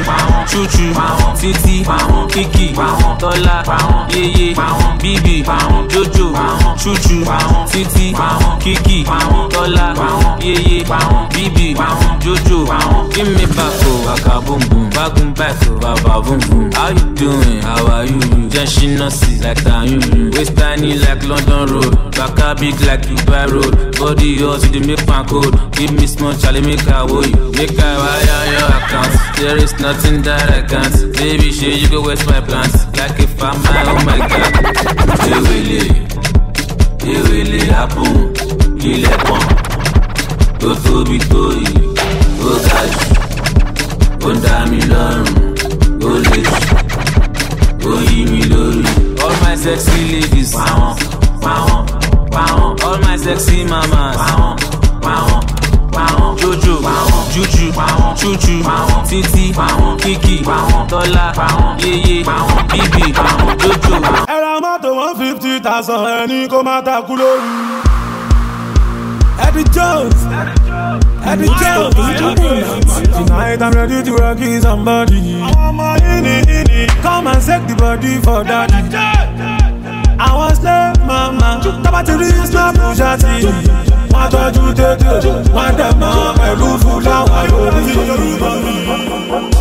chuchu 0.52 0.86
titi 1.40 1.86
kiki 2.34 2.74
tọ́lá 3.20 3.64
yeye 4.16 4.56
bíbí 5.02 5.44
jojo 5.90 6.34
chuchu 6.78 7.26
titi 7.72 8.16
kiki 8.60 9.06
tọ́lá 9.50 9.96
yeye 10.40 10.84
bíbí 11.34 11.76
jojo. 12.24 12.68
Give 13.14 13.28
me 13.28 13.46
back 13.46 13.82
o 13.86 14.06
baka 14.06 14.42
boom 14.46 14.60
boom 14.70 14.90
bagun 14.92 15.34
back 15.34 15.56
o 15.70 15.76
baba 15.80 16.22
boom 16.22 16.72
how 16.72 16.90
you 16.90 17.06
doing? 17.16 17.62
How 17.62 17.88
are 17.88 18.06
you? 18.06 18.20
Jẹ́ 18.52 18.66
ṣínà 18.66 19.10
sí 19.12 19.42
like 19.44 19.62
tayun 19.64 20.32
waist 20.36 20.56
tiny 20.56 20.94
like 21.00 21.24
london 21.28 21.66
road. 21.74 21.92
Baka 22.18 22.56
big 22.60 22.80
like 22.82 23.02
dubai 23.08 23.46
road. 23.52 23.74
Body 24.00 24.38
hot 24.40 24.64
you 24.64 24.72
dey 24.80 24.88
make 24.88 25.06
pan 25.08 25.26
cold. 25.28 25.54
Give 25.74 25.92
me 25.94 26.06
small 26.08 26.34
chale 26.34 26.62
make 26.62 26.88
i 26.88 27.04
wo 27.04 27.22
you. 27.22 27.52
Make 27.58 27.80
i 27.80 27.92
wire 28.12 28.46
your 28.56 28.70
account 28.80 29.14
there 29.40 29.58
is 29.66 29.74
nothing 29.80 30.22
that 30.28 30.46
i 30.58 30.62
can't. 30.72 30.96
Baby 31.18 31.52
shey 31.52 31.76
you 31.82 31.88
go 31.90 32.02
waste 32.08 32.26
my 32.28 32.40
plans. 32.42 32.76
Like 32.98 33.18
if 33.26 33.42
i'm 33.44 33.58
my 33.64 33.84
oh 33.92 34.00
my 34.10 34.18
god. 34.32 34.54
Ewele 35.34 35.82
ewele 37.14 37.62
happen. 37.74 38.16
Ilẹ̀ 38.92 39.18
pọ̀n 39.26 39.44
tó 40.60 40.70
tóbi 40.84 41.18
tó 41.32 41.42
yìí 41.64 41.82
ó 42.50 42.52
ga 42.66 42.80
jù 42.94 43.08
ó 44.28 44.32
dá 44.44 44.56
mi 44.70 44.80
lọ́rùn 44.92 45.30
ó 46.10 46.12
lè 46.26 46.40
jù 47.82 47.90
ó 47.92 47.94
yí 48.10 48.20
mi 48.32 48.42
lórí. 48.52 48.84
all 49.24 49.36
my 49.44 49.56
sexy 49.64 50.00
ladies. 50.12 50.52
Pàwọn 50.58 50.94
pàwọn 51.44 51.82
pàwọn 52.36 52.70
all 52.86 52.98
my 53.06 53.16
sexy 53.26 53.58
mamas. 53.72 54.16
Pàwọn 54.22 54.54
pàwọn 55.06 55.41
jojo 56.38 56.76
juju 57.34 57.72
chuchu 58.16 58.64
pàwọn 59.58 59.98
kiki 59.98 60.36
tọ́lá 60.90 61.26
yeye 61.84 62.24
bíbí 62.70 63.14
pàwọn 63.18 63.56
jojo. 63.62 63.96
ẹ 64.28 64.38
ra 64.44 64.60
mọ́tò 64.64 64.90
one 65.06 65.16
fifty 65.20 65.60
thousand 65.60 66.06
ẹni 66.08 66.48
kó 66.48 66.64
má 66.64 66.82
takú 66.82 67.16
lórí. 67.16 67.52
Eddie 69.48 69.64
Jones. 69.76 70.16
Eddie 71.26 71.50
Jones. 71.62 71.96
Tonight 73.12 73.62
I'm 73.62 73.72
ready 73.74 74.04
to 74.04 74.12
rock 74.16 74.40
you 74.40 74.62
somebody. 74.62 75.42
Come 77.02 77.28
and 77.28 77.44
shake 77.44 77.68
the 77.68 77.76
body 77.78 78.22
for 78.22 78.44
daddy. 78.44 78.96
I 80.20 80.36
was 80.38 80.58
slave 80.60 81.00
mama. 81.08 81.60
Tọ́ba 81.84 82.04
ti 82.06 82.12
rí 82.12 82.30
snap 82.48 82.76
ṣáàtì. 82.76 83.91
Wọ́n 84.14 84.28
tọ́jú 84.34 84.64
tètè. 84.78 85.12
Wọ́n 85.56 85.72
dẹ̀ 85.80 85.92
mọ́ 86.02 86.14
pẹ̀lú 86.40 86.68
fúláwà 86.82 87.40
lórí. 87.52 87.86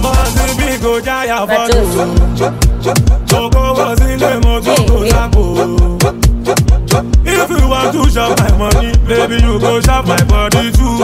Bọ́sì 0.02 0.44
bí 0.58 0.68
kò 0.82 0.92
jáyà 1.06 1.38
fọ́tò. 1.50 1.80
Kówó 3.52 3.86
sílé 3.98 4.30
mo 4.44 4.54
tún 4.64 4.80
kò 4.88 4.98
sápò. 5.10 5.42
If 7.24 7.48
you 7.50 7.68
want 7.68 7.92
to 7.92 8.02
shop 8.10 8.38
my 8.40 8.50
money, 8.58 8.92
baby, 9.08 9.36
you 9.44 9.58
go 9.58 9.80
shop 9.80 10.06
my 10.06 10.22
body 10.30 10.70
too. 10.72 10.96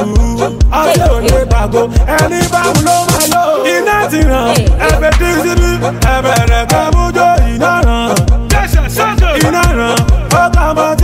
Ọjọ́ 0.81 1.09
òní 1.17 1.37
gbàgbó, 1.51 1.83
ẹni 2.17 2.41
báwo 2.53 2.73
ló 2.87 2.97
máa 3.13 3.27
lò? 3.33 3.43
Iná 3.75 3.97
ti 4.11 4.21
ràn, 4.31 4.49
ẹ̀fẹ̀ 4.87 5.13
tí 5.19 5.29
síbí, 5.43 5.71
ẹ̀bẹ̀rẹ̀ 6.15 6.67
kan 6.71 6.87
mújó 6.95 7.29
iná 7.55 7.73
ràn. 7.87 8.09
Iná 9.47 9.63
ràn, 9.79 9.97
ó 10.41 10.43
kà 10.55 10.67
mọ́ 10.77 10.96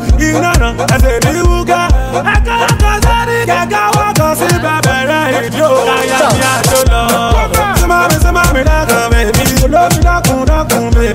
ràn, 0.00 0.76
ẹsẹ̀ 0.94 1.18
ní 1.24 1.40
wúgá. 1.48 1.80
Ẹ̀ka 2.34 2.54
ẹ̀ka 2.68 2.92
sẹ́ni 3.04 3.36
kẹ̀kẹ́ 3.48 4.12
kàn 4.18 4.32
sí 4.38 4.48
bẹ̀bẹ̀rẹ̀ 4.64 5.24
ìdí 5.46 5.60
ò. 5.60 5.70
Káyà 5.88 6.18
ní 6.34 6.40
àjò 6.54 6.80
lọ. 6.90 7.02
Símámi 7.80 8.16
símámi 8.24 8.60
dákun 8.68 9.04
bèbí, 9.12 9.44
olómi 9.64 9.98
dákun 10.06 10.40
dákun 10.48 10.84
mi. 10.96 11.06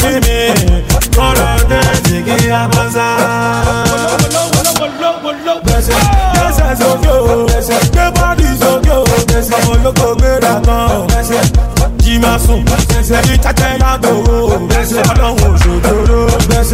Kọ́lọ̀ 1.17 1.51
tẹ̀sí 1.69 2.15
kí 2.25 2.37
a 2.51 2.61
bọ́ 2.73 2.85
sá. 2.95 3.07
Gbèsè 5.65 5.95
gbèsè 6.35 6.67
sókè 6.81 7.11
o, 7.11 7.45
gbé 7.93 8.05
bọ́dì 8.17 8.47
sókè 8.61 8.91
o, 8.91 9.03
ọmọ 9.57 9.71
olóko 9.73 10.07
gbéra 10.17 10.53
kan. 10.65 10.89
Jí 12.03 12.13
máa 12.23 12.37
sùn, 12.45 12.61
ẹbí 13.17 13.35
tẹ́tẹ́ 13.43 13.71
lágbòó, 13.81 14.13
ọlọ́run 15.11 15.33
òṣòjòrò. 15.47 16.19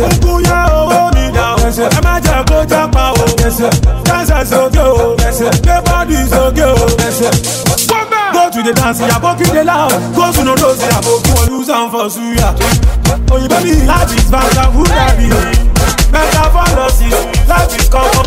Ogun 0.05 0.37
yẹ 0.49 0.59
owó 0.79 0.99
mi 1.15 1.15
dà 1.15 1.15
o, 1.15 1.15
ẹ 1.15 1.15
má 1.15 1.15
jẹ́ 1.15 1.15
kó 1.15 1.16
jápa 3.51 3.91
o. 3.91 4.03
Gbèsè 4.03 4.43
sókè 4.45 4.81
o, 4.81 5.15
gbé 5.63 5.75
bọ́dì 5.85 6.17
sókè 6.29 6.65
o. 6.65 6.75
Go 8.33 8.49
to 8.51 8.61
the 8.63 8.73
dance, 8.73 8.99
yàgò 9.01 9.35
kí 9.37 9.45
de 9.51 9.63
loud. 9.63 9.93
Go 10.15 10.31
to 10.31 10.43
no 10.43 10.55
dose, 10.55 10.83
yàgò 10.83 11.21
kí 11.23 11.31
wọ́n 11.31 11.49
lose 11.49 11.71
am 11.71 11.89
for 11.91 12.09
suya. 12.09 12.53
Òyìnbó 13.31 13.59
mi 13.63 13.71
life 13.71 14.13
is 14.17 14.25
bad, 14.31 14.57
I'm 14.57 14.71
good 14.75 14.91
at 14.91 15.19
it. 15.19 15.59
Mẹ́ta 16.11 16.43
fọ́lọ́sì, 16.53 17.09
life 17.47 17.77
is 17.79 17.89
come 17.89 18.09
from 18.11 18.25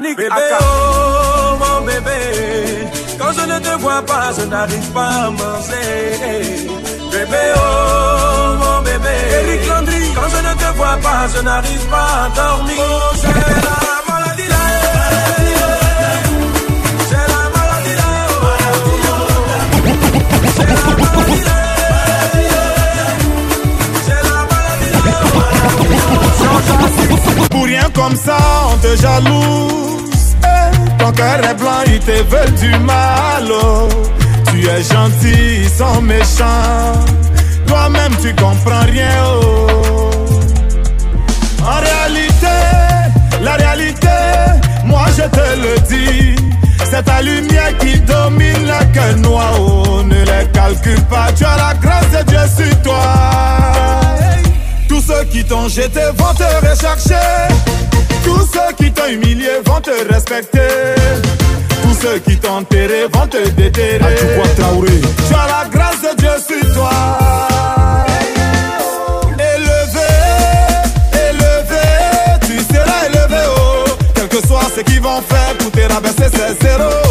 Bébé, 0.00 0.28
ah, 0.28 0.58
Oh, 0.60 1.56
mon 1.60 1.86
bébé, 1.86 2.88
quand 3.16 3.32
je 3.32 3.46
ne 3.46 3.58
te 3.60 3.80
vois 3.80 4.02
pas, 4.02 4.32
je 4.36 4.44
n'arrive 4.44 4.90
pas 4.92 5.06
à 5.06 5.30
manger. 5.30 6.66
Bébé, 7.12 7.42
oh, 7.56 8.54
mon 8.58 8.82
bébé, 8.82 9.14
Eric 9.40 9.68
Landry, 9.68 10.12
quand 10.16 10.28
je 10.28 10.48
ne 10.48 10.54
te 10.54 10.76
vois 10.76 10.96
pas, 11.00 11.28
je 11.34 11.42
n'arrive 11.42 11.86
pas 11.86 12.24
à 12.24 12.28
dormir. 12.34 12.76
Oh, 12.80 13.93
Pour 27.50 27.64
rien 27.64 27.88
comme 27.94 28.16
ça, 28.16 28.38
on 28.72 28.76
te 28.78 28.96
jalouse. 29.00 30.36
Eh, 30.42 30.98
ton 30.98 31.12
cœur 31.12 31.38
est 31.50 31.54
blanc, 31.54 31.82
ils 31.86 32.00
te 32.00 32.22
veulent 32.30 32.54
du 32.54 32.70
mal. 32.84 33.44
Oh. 33.50 33.88
Tu 34.50 34.66
es 34.66 34.82
gentil, 34.82 35.62
ils 35.62 35.68
sont 35.68 36.00
méchants. 36.02 36.92
Toi-même, 37.66 38.12
tu 38.22 38.34
comprends 38.34 38.84
rien. 38.86 39.18
Oh. 39.42 39.66
En 41.62 41.80
réalité, 41.80 42.56
la 43.42 43.54
réalité, 43.54 44.08
moi 44.84 45.06
je 45.16 45.22
te 45.22 45.60
le 45.60 45.80
dis. 45.88 46.36
C'est 46.90 47.02
ta 47.04 47.22
lumière 47.22 47.76
qui 47.78 47.98
domine 48.00 48.66
la 48.66 48.84
queue 48.86 49.16
noire. 49.18 49.54
Oh. 49.60 50.02
Ne 50.04 50.20
les 50.20 50.46
calcule 50.52 51.02
pas, 51.02 51.28
tu 51.36 51.44
as 51.44 51.56
la 51.56 51.74
grâce 51.80 52.10
de 52.10 52.30
Dieu 52.30 52.38
sur 52.56 52.82
toi. 52.82 53.02
Tous 55.06 55.12
ceux 55.12 55.24
qui 55.24 55.44
t'ont 55.44 55.68
jeté 55.68 56.00
vont 56.16 56.32
te 56.32 56.66
rechercher. 56.66 57.20
Tous 58.24 58.40
ceux 58.40 58.74
qui 58.78 58.90
t'ont 58.90 59.06
humilié 59.06 59.50
vont 59.66 59.78
te 59.78 59.90
respecter. 60.10 60.60
Tous 61.82 61.94
ceux 62.00 62.18
qui 62.20 62.38
t'ont 62.38 62.58
enterré 62.58 63.06
vont 63.12 63.26
te 63.26 63.46
déterrer. 63.50 64.14
Tu 64.16 65.34
as 65.34 65.46
la 65.46 65.68
grâce 65.70 66.00
de 66.00 66.16
Dieu 66.16 66.30
sur 66.46 66.74
toi. 66.74 66.90
Élevé, 69.34 70.08
élevé, 71.28 71.84
tu 72.46 72.74
seras 72.74 73.06
élevé. 73.06 73.42
Oh. 73.58 73.84
Quel 74.14 74.28
que 74.28 74.46
soit 74.46 74.70
ce 74.74 74.80
qu'ils 74.80 75.02
vont 75.02 75.20
faire 75.20 75.54
pour 75.58 75.70
te 75.70 75.92
rabaisser, 75.92 76.30
c'est 76.32 76.66
zéro. 76.66 77.03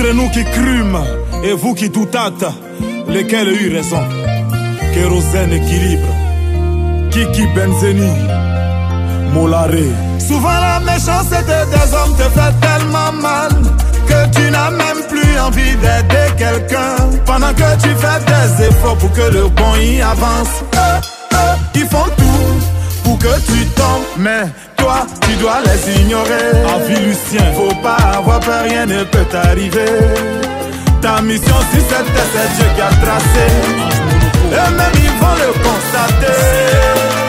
Entre 0.00 0.14
nous 0.14 0.30
qui 0.30 0.42
crûmes 0.44 0.98
et 1.44 1.52
vous 1.52 1.74
qui 1.74 1.90
doutâtes, 1.90 2.46
lesquels 3.06 3.48
eut 3.48 3.74
raison? 3.74 4.02
Kérosène 4.94 5.52
équilibre, 5.52 6.08
Kiki 7.10 7.46
Benzeni, 7.54 8.10
Molaré. 9.34 9.90
Souvent 10.18 10.58
la 10.58 10.80
méchanceté 10.80 11.36
des 11.44 11.94
hommes 11.94 12.16
te 12.16 12.22
fait 12.22 12.54
tellement 12.62 13.12
mal 13.20 13.50
que 14.08 14.38
tu 14.38 14.50
n'as 14.50 14.70
même 14.70 15.02
plus 15.06 15.38
envie 15.38 15.76
d'aider 15.76 16.32
quelqu'un. 16.38 16.96
Pendant 17.26 17.52
que 17.52 17.82
tu 17.82 17.90
fais 17.90 18.24
des 18.24 18.68
efforts 18.68 18.96
pour 18.96 19.12
que 19.12 19.30
le 19.34 19.48
bon 19.48 19.76
y 19.82 20.00
avance, 20.00 20.62
eux, 20.76 21.34
eux, 21.34 21.58
ils 21.74 21.86
font 21.86 22.08
tout 22.16 23.04
pour 23.04 23.18
que 23.18 23.38
tu 23.40 23.66
tombes. 23.76 24.06
Mais 24.16 24.44
toi, 24.80 25.06
tu 25.22 25.36
dois 25.36 25.58
les 25.66 26.00
ignorer. 26.00 26.50
Avis 26.74 27.00
Lucien, 27.06 27.44
faut 27.54 27.74
pas 27.82 27.98
avoir 28.18 28.40
peur, 28.40 28.62
rien 28.64 28.86
ne 28.86 29.04
peut 29.04 29.24
t'arriver. 29.30 29.92
Ta 31.00 31.20
mission, 31.22 31.54
si 31.70 31.80
c'était 31.80 32.28
c'est 32.32 32.48
Dieu 32.56 32.68
qui 32.74 32.82
a 32.82 32.90
tracé. 33.04 33.46
Et 34.52 34.70
même 34.78 34.96
ils 35.06 35.16
vont 35.20 35.36
le 35.44 35.50
constater. 35.66 37.20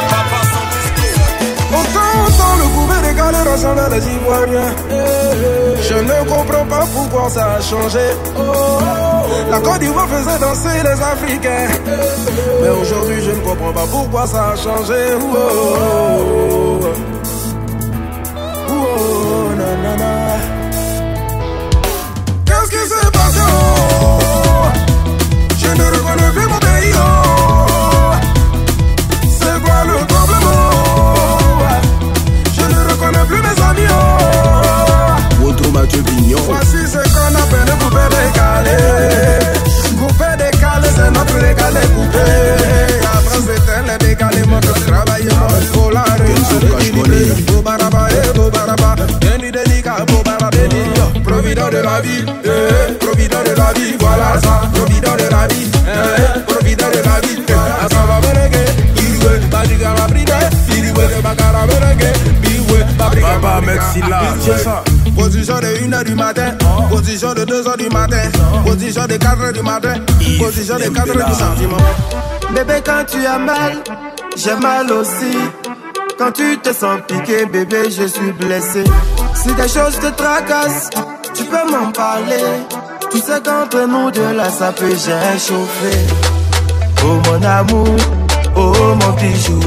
Autant, 1.79 2.11
autant 2.25 2.53
le 2.59 2.65
pouvait 2.75 3.01
décaler 3.09 3.49
ressemble 3.49 3.79
à 3.79 3.89
les 3.89 4.05
Ivoiriens. 4.15 4.73
Je 5.87 5.93
ne 5.95 6.29
comprends 6.29 6.65
pas 6.65 6.85
pourquoi 6.93 7.29
ça 7.29 7.53
a 7.57 7.61
changé. 7.61 8.05
La 9.49 9.59
Côte 9.59 9.79
d'Ivoire 9.79 10.07
faisait 10.09 10.39
danser 10.39 10.83
les 10.83 11.01
Africains. 11.01 11.67
Mais 12.61 12.69
aujourd'hui, 12.69 13.21
je 13.25 13.31
ne 13.31 13.41
comprends 13.41 13.71
pas 13.73 13.87
pourquoi 13.89 14.27
ça 14.27 14.49
a 14.53 14.55
changé. 14.55 15.13
Oh, 15.21 15.35
oh, 15.35 16.30
position 68.91 69.07
de 69.07 69.17
4h 69.17 69.53
du 69.53 69.61
matin, 69.61 69.93
position 70.37 70.75
de 70.75 70.83
4h 70.83 71.25
du 71.25 71.33
sentiment. 71.33 71.77
Bébé, 72.53 72.81
quand 72.83 73.05
tu 73.09 73.25
as 73.25 73.37
mal, 73.37 73.77
j'ai 74.35 74.55
mal 74.55 74.91
aussi. 74.91 75.37
Quand 76.17 76.31
tu 76.31 76.57
te 76.57 76.73
sens 76.73 76.99
piqué, 77.07 77.45
bébé, 77.45 77.83
je 77.85 78.05
suis 78.05 78.31
blessé. 78.33 78.83
Si 79.33 79.53
des 79.53 79.69
choses 79.69 79.97
te 79.97 80.07
tracassent, 80.07 80.89
tu 81.33 81.45
peux 81.45 81.71
m'en 81.71 81.91
parler. 81.91 82.43
Tu 83.11 83.19
sais 83.19 83.39
qu'entre 83.41 83.87
nous 83.87 84.11
deux 84.11 84.33
là, 84.33 84.49
ça 84.49 84.73
peut 84.73 84.89
j'ai 84.89 85.39
chauffé. 85.39 85.97
Oh 87.05 87.17
mon 87.25 87.41
amour, 87.43 87.95
oh 88.57 88.73
mon 88.73 89.11
bijou. 89.13 89.59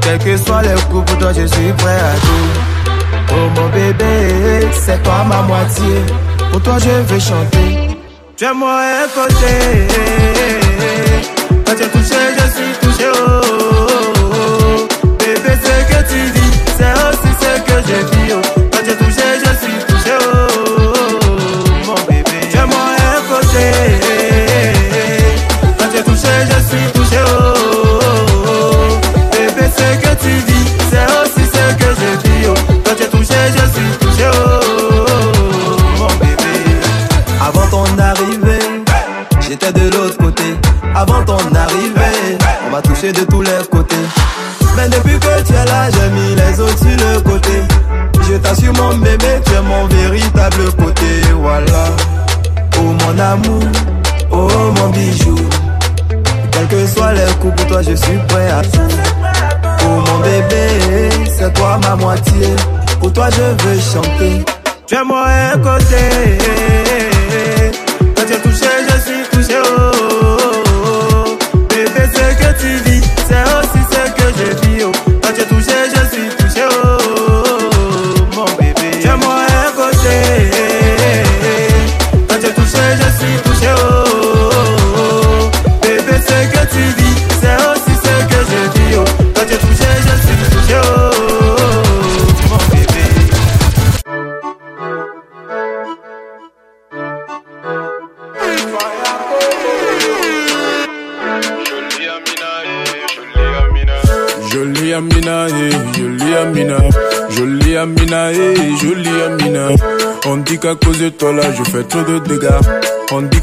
Quel 0.00 0.18
que 0.20 0.36
soit 0.38 0.62
le 0.62 0.74
coup 0.90 1.02
pour 1.02 1.18
toi, 1.18 1.32
je 1.34 1.46
suis 1.46 1.72
prêt 1.72 1.98
à 1.98 2.14
tout. 2.14 3.30
Oh 3.32 3.60
mon 3.60 3.68
bébé, 3.68 4.66
c'est 4.72 5.02
toi 5.02 5.24
ma 5.28 5.42
moitié. 5.42 6.02
Pour 6.50 6.62
toi, 6.62 6.78
je 6.78 7.12
veux 7.12 7.20
chanter. 7.20 7.85
Tu 8.36 8.44
es 8.44 8.52
moi 8.52 8.82
un 8.82 9.08
côté. 9.14 10.65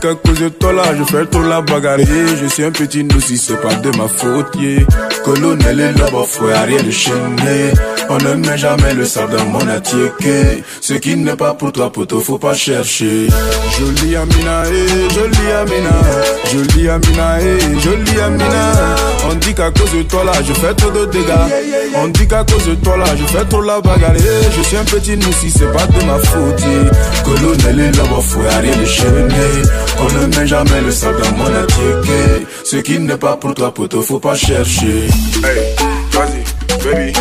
Dit 0.03 0.09
qu'à 0.09 0.32
de 0.39 0.49
toi 0.49 0.73
là, 0.73 0.83
je 0.97 1.03
fais 1.03 1.25
trop 1.25 1.41
la 1.43 1.61
bagarre. 1.61 1.99
Je 1.99 2.47
suis 2.47 2.63
un 2.63 2.71
petit 2.71 3.03
nous 3.03 3.21
si 3.21 3.37
c'est 3.37 3.61
pas 3.61 3.73
de 3.75 3.89
ma 3.97 4.07
faute. 4.07 4.55
Yeah. 4.59 4.85
Colonel 5.23 5.79
et 5.79 5.91
là-bas, 5.99 6.25
faut 6.27 6.45
rien 6.45 6.83
de 6.83 6.91
chaîner. 6.91 7.73
On 8.09 8.17
ne 8.17 8.33
met 8.35 8.57
jamais 8.57 8.93
le 8.93 9.05
sable 9.05 9.37
dans 9.37 9.45
mon 9.45 9.67
attiéké. 9.67 10.63
Ce 10.81 10.93
qui 10.93 11.15
n'est 11.15 11.35
pas 11.35 11.53
pour 11.53 11.71
toi, 11.71 11.91
poteau, 11.91 12.19
faut 12.19 12.37
pas 12.37 12.53
chercher. 12.53 13.27
Jolie 13.77 14.15
Amina, 14.15 14.63
eh, 14.67 15.13
jolie 15.13 15.51
Amina, 15.51 15.95
jolie 16.51 16.89
Amina, 16.89 17.39
eh, 17.39 17.79
jolie 17.79 18.19
Amina. 18.19 18.95
On 19.29 19.35
dit 19.35 19.53
qu'à 19.53 19.71
cause 19.71 19.91
de 19.93 20.03
toi 20.03 20.23
là, 20.25 20.33
je 20.45 20.53
fais 20.53 20.73
trop 20.73 20.91
de 20.91 21.05
dégâts. 21.05 21.95
On 21.95 22.07
dit 22.09 22.27
qu'à 22.27 22.43
cause 22.43 22.65
de 22.67 22.75
toi 22.75 22.97
là, 22.97 23.05
je 23.17 23.23
fais 23.25 23.45
trop 23.45 23.61
la 23.61 23.79
bagarre. 23.79 24.15
Je 24.15 24.61
suis 24.61 24.77
un 24.77 24.83
petit 24.83 25.15
nous 25.17 25.33
si 25.33 25.49
c'est 25.49 25.71
pas 25.71 25.87
de 25.87 26.05
ma 26.05 26.19
faute. 26.19 26.63
Colonel 27.23 27.79
et 27.79 27.91
là-bas, 27.97 28.21
faut 28.21 28.39
rien 28.39 28.75
de 28.75 28.85
ne 30.19 30.22
met 30.25 30.47
jamais 30.47 30.81
le 30.81 30.91
sable 30.91 31.21
dans 31.21 31.37
mon 31.37 31.45
attiéké. 31.45 32.47
Ce 32.63 32.77
qui 32.77 32.99
n'est 32.99 33.17
pas 33.17 33.35
pour 33.37 33.53
toi, 33.53 33.73
poteau, 33.73 34.01
faut 34.01 34.19
pas 34.19 34.35
chercher. 34.35 35.07
Hey, 35.43 35.75
vas-y, 36.11 36.43
baby, 36.83 37.13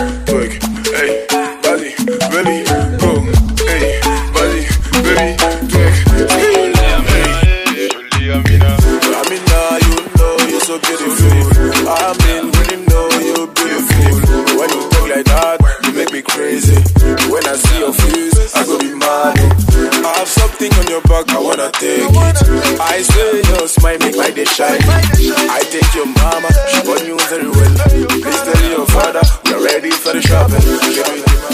your 20.93 21.01
back, 21.03 21.29
I 21.31 21.39
wanna 21.41 21.71
take 21.73 22.05
it. 22.05 22.81
I 22.81 23.01
say 23.01 23.41
your 23.49 23.67
smile 23.67 23.99
make 23.99 24.17
my 24.17 24.31
day 24.31 24.45
shine. 24.45 24.79
I 24.85 25.61
take 25.73 25.95
your 25.95 26.07
mama, 26.07 26.49
she 26.69 26.83
got 26.85 27.07
you 27.07 27.17
very 27.31 27.49
well. 27.49 27.75
Please 28.21 28.43
tell 28.43 28.71
your 28.71 28.87
father, 28.87 29.23
we're 29.47 29.65
ready 29.65 29.91
for 29.91 30.13
the 30.13 30.21
shopping. 30.21 31.52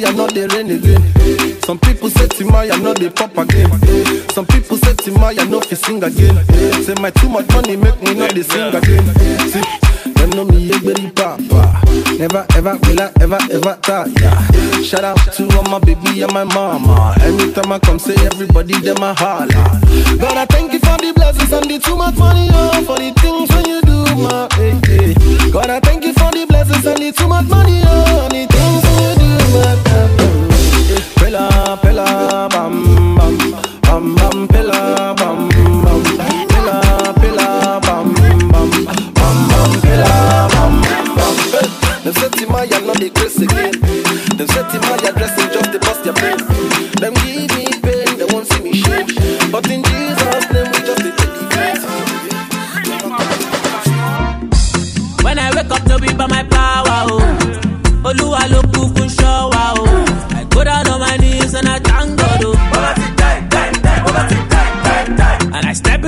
Timaya 0.00 0.16
not 0.16 0.32
the 0.32 0.48
rain 0.48 0.70
again. 0.70 1.60
Some 1.62 1.78
people 1.78 2.08
say 2.08 2.24
Timaya 2.26 2.82
not 2.82 2.98
the 2.98 3.10
pop 3.10 3.36
again. 3.36 3.68
Some 4.32 4.46
people 4.46 4.78
say 4.78 4.94
Timaya 4.94 5.44
not 5.50 5.68
the 5.68 5.76
sing 5.76 6.02
again. 6.02 6.40
Say 6.84 6.94
my 7.02 7.10
too 7.10 7.28
much 7.28 7.46
money 7.52 7.76
make 7.76 8.00
me 8.00 8.14
not 8.14 8.32
the 8.32 8.42
sing 8.42 8.72
again. 8.72 9.04
See, 9.52 10.12
them 10.16 10.30
know 10.30 10.44
me 10.46 10.72
every 10.72 11.10
papa. 11.12 11.84
Never 12.16 12.46
ever 12.56 12.78
will 12.80 13.00
I 13.00 13.12
ever 13.20 13.38
ever 13.52 13.76
tire. 13.84 14.82
Shout 14.82 15.04
out 15.04 15.20
to 15.36 15.44
all 15.58 15.64
my 15.68 15.78
baby 15.80 16.22
and 16.22 16.32
my 16.32 16.44
mama. 16.44 17.14
Anytime 17.20 17.72
I 17.72 17.78
come 17.78 17.98
say 17.98 18.16
everybody 18.24 18.80
them 18.80 19.02
a 19.02 19.12
holla. 19.12 19.80
God 20.16 20.36
I 20.36 20.46
thank 20.46 20.72
you 20.72 20.78
for 20.80 20.96
the 20.96 21.12
blessings 21.14 21.52
and 21.52 21.68
the 21.68 21.78
too 21.78 21.96
much 21.96 22.16
money 22.16 22.48
oh, 22.52 22.82
for 22.88 22.96
the 22.96 23.12
things 23.20 23.50
when 23.52 23.66
you 23.68 23.80
do 23.82 24.00
my. 24.16 24.48
Hey, 24.56 24.72
hey. 24.88 25.50
God 25.52 25.68
I 25.68 25.78
thank 25.80 26.04
you 26.04 26.14
for 26.14 26.30
the 26.32 26.46
blessings 26.48 26.86
and 26.86 26.96
the 26.96 27.12
too 27.12 27.28
much 27.28 27.46
money 27.48 27.82
oh, 27.84 28.28
and 28.32 28.32
the 28.32 28.59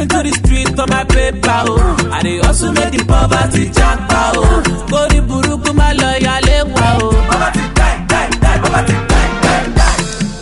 me 0.03 0.09
to 0.09 0.23
the 0.23 0.33
street 0.33 0.79
on 0.79 0.89
my 0.91 1.05
paper, 1.05 1.63
oh. 1.67 2.11
I 2.13 2.23
dey 2.23 2.41
also 2.41 2.73
make 2.73 2.91
the 2.93 3.05
poverty 3.07 3.67
japa, 3.71 4.33
oh. 4.35 4.63
Kori 4.91 5.21
burúkú 5.21 5.73
ma 5.75 5.93
lọ 5.95 6.11
ya 6.25 6.41
léwa, 6.47 6.87
oh. 7.03 7.13
Poverty 7.31 7.63
die, 7.79 7.97
die, 8.11 8.29
die, 8.43 8.59
poverty 8.63 8.95
die, 9.11 9.29
die, 9.45 9.63
die. 9.79 9.95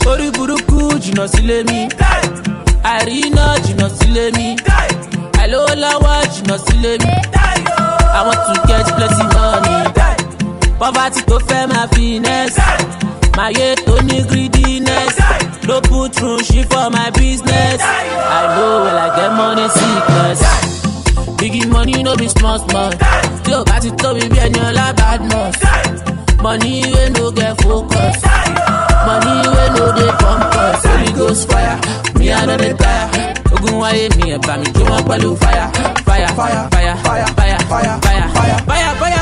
Kori 0.05 0.28
burúkú 0.37 0.99
jìnnà 1.03 1.27
sílé 1.32 1.59
mi. 1.69 1.89
Àríná 2.82 3.45
jìnnà 3.65 3.89
sílé 3.99 4.27
mi. 4.37 4.57
Àìlówó 5.41 5.73
lọ́wọ́ 5.82 6.16
jìnnà 6.32 6.57
sílé 6.66 6.93
mi. 7.05 7.12
Oh. 7.12 8.16
I 8.16 8.20
want 8.27 8.41
to 8.49 8.55
get 8.69 8.87
plenty 8.97 9.24
money. 9.35 9.78
Poverty 10.81 11.20
tó 11.28 11.37
fẹ́ 11.49 11.66
máa 11.73 11.87
fi 11.93 12.05
nẹ́ẹ̀sì 12.24 12.61
maye 13.41 13.75
tó 13.87 13.95
ní 14.09 14.19
greediness 14.29 15.15
no 15.69 15.81
put 15.81 16.12
rushi 16.21 16.62
for 16.71 16.91
my 16.91 17.11
business 17.11 17.81
i 17.81 18.43
know 18.55 18.85
well 18.85 18.99
i 18.99 19.09
get 19.17 19.33
money 19.33 19.67
sickness 19.77 20.41
biggie 21.39 21.67
money 21.73 22.03
no 22.03 22.15
be 22.17 22.29
small 22.29 22.59
small 22.69 22.91
tí 23.45 23.55
o 23.55 23.65
bá 23.65 23.81
ti 23.81 23.91
tóbi 24.03 24.29
bí 24.33 24.39
ẹni 24.45 24.61
ọlá 24.69 24.87
badmus 25.01 25.57
money 26.43 26.85
wey 26.95 27.09
no 27.17 27.31
get 27.39 27.55
focus 27.62 28.17
money 29.07 29.37
wey 29.55 29.69
no 29.77 29.85
dey 29.99 30.12
compass 30.23 30.85
holy 30.87 31.12
ghost 31.19 31.49
fire 31.51 31.77
Me 32.19 32.33
i 32.33 32.45
no 32.47 32.57
dey 32.62 32.75
tire 32.83 33.25
ogun 33.55 33.75
wáyé 33.83 34.05
mi 34.17 34.33
ẹ̀bà 34.37 34.55
mi 34.61 34.67
jó 34.77 34.85
wọn 34.91 35.03
pẹ̀lú 35.09 35.31
fire 35.43 35.67
fire 36.07 36.29
fire 36.39 36.62
fire 36.73 36.95
fire 37.05 37.27
fire 37.37 37.59
fire 37.71 37.97
fire 38.69 38.93
fire. 39.01 39.20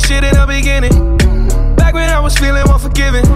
Talking 0.00 0.22
shit 0.22 0.24
in 0.24 0.34
the 0.34 0.46
beginning, 0.46 1.76
back 1.76 1.94
when 1.94 2.08
I 2.10 2.20
was 2.20 2.36
feeling 2.36 2.62
unforgiving. 2.68 3.26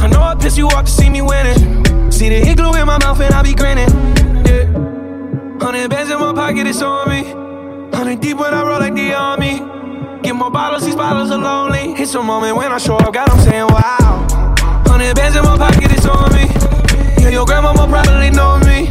I 0.00 0.06
know 0.08 0.20
I 0.20 0.34
pissed 0.34 0.56
you 0.56 0.66
off 0.68 0.86
to 0.86 0.90
see 0.90 1.08
me 1.08 1.22
winning. 1.22 2.10
See 2.10 2.28
the 2.28 2.44
hit 2.44 2.56
glue 2.56 2.74
in 2.74 2.86
my 2.86 2.98
mouth 2.98 3.20
and 3.20 3.34
I 3.34 3.42
be 3.42 3.54
grinning. 3.54 3.88
Yeah. 4.46 4.66
Hundred 5.60 5.90
bands 5.90 6.10
in 6.10 6.18
my 6.18 6.32
pocket, 6.32 6.66
it's 6.66 6.82
on 6.82 7.08
me. 7.08 7.22
Hundred 7.96 8.20
deep 8.20 8.38
when 8.38 8.54
I 8.54 8.62
roll 8.62 8.80
like 8.80 8.94
the 8.94 9.12
army. 9.14 9.58
Get 10.22 10.34
more 10.34 10.50
bottles, 10.50 10.84
these 10.84 10.96
bottles 10.96 11.30
are 11.30 11.38
lonely. 11.38 11.92
It's 12.00 12.14
a 12.14 12.22
moment 12.22 12.56
when 12.56 12.72
I 12.72 12.78
show 12.78 12.96
up, 12.96 13.12
God, 13.12 13.28
I'm 13.28 13.40
saying 13.40 13.66
wow. 13.66 14.26
Hundred 14.86 15.14
bands 15.14 15.36
in 15.36 15.44
my 15.44 15.56
pocket, 15.56 15.92
it's 15.92 16.06
on 16.06 16.32
me. 16.32 16.46
Yeah, 17.22 17.30
your 17.30 17.46
grandma 17.46 17.72
will 17.72 17.86
probably 17.86 18.30
know 18.30 18.58
me. 18.60 18.88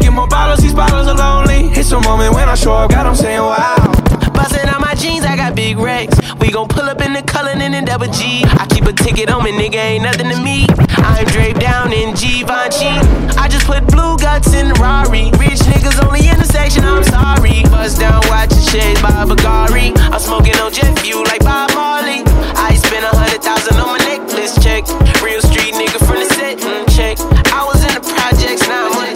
Get 0.00 0.12
more 0.12 0.28
bottles, 0.28 0.60
these 0.60 0.74
bottles 0.74 1.08
are 1.08 1.16
lonely. 1.16 1.70
It's 1.72 1.90
a 1.90 2.00
moment 2.00 2.34
when 2.34 2.48
I 2.48 2.54
show 2.54 2.74
up, 2.74 2.90
God, 2.90 3.06
I'm 3.06 3.14
saying 3.14 3.40
wow. 3.40 3.92
Bustin' 4.34 4.68
out 4.68 4.80
my 4.80 4.94
jeans, 4.94 5.24
I 5.24 5.36
got 5.36 5.54
big 5.54 5.78
racks. 5.78 6.23
We 6.44 6.50
gon' 6.52 6.68
pull 6.68 6.84
up 6.84 7.00
in 7.00 7.14
the 7.14 7.22
Cullinan 7.22 7.72
and 7.72 7.86
double 7.86 8.12
G. 8.12 8.44
I 8.60 8.66
keep 8.68 8.84
a 8.84 8.92
ticket 8.92 9.32
on 9.32 9.42
me, 9.44 9.52
nigga, 9.52 9.80
ain't 9.80 10.04
nothing 10.04 10.28
to 10.28 10.36
me. 10.36 10.66
I'm 11.00 11.24
draped 11.24 11.58
down 11.58 11.90
in 11.90 12.12
Givenchy. 12.12 12.92
I 13.40 13.48
just 13.48 13.64
put 13.64 13.88
blue 13.88 14.18
guts 14.18 14.52
in 14.52 14.68
the 14.68 14.74
Rari. 14.74 15.32
Rich 15.40 15.64
niggas 15.72 16.04
only 16.04 16.28
in 16.28 16.36
the 16.36 16.44
section, 16.44 16.84
I'm 16.84 17.02
sorry. 17.02 17.64
Bust 17.72 17.98
down, 17.98 18.20
watching 18.28 18.60
shades 18.60 19.00
by 19.00 19.24
Bagari. 19.24 19.96
I'm 20.12 20.20
smoking 20.20 20.54
on 20.60 20.70
jet 20.70 20.92
fuel 20.98 21.24
like 21.24 21.40
Bob 21.40 21.72
Marley. 21.72 22.20
I 22.60 22.76
spent 22.76 23.08
a 23.08 23.16
hundred 23.16 23.40
thousand 23.40 23.80
on 23.80 23.96
my 23.96 24.04
necklace, 24.04 24.52
check. 24.60 24.84
Real 25.24 25.40
street 25.40 25.72
nigga 25.72 25.96
from 26.04 26.20
the 26.20 26.28
set, 26.36 26.58
mm, 26.60 26.84
check. 26.92 27.16
I 27.56 27.64
was 27.64 27.80
in 27.88 27.94
the 27.96 28.04
projects, 28.04 28.68
now 28.68 28.92
I'm 28.92 29.14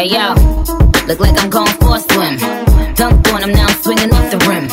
Hey 0.00 0.06
yo, 0.06 0.49
look 1.10 1.18
like 1.18 1.42
I'm 1.42 1.50
going 1.50 1.74
for 1.82 1.96
a 1.96 2.00
swim. 2.00 2.38
Dunked 2.94 3.34
on 3.34 3.42
him, 3.42 3.50
now 3.50 3.66
I'm 3.66 3.82
swinging 3.82 4.14
off 4.14 4.30
the 4.30 4.38
rim. 4.46 4.68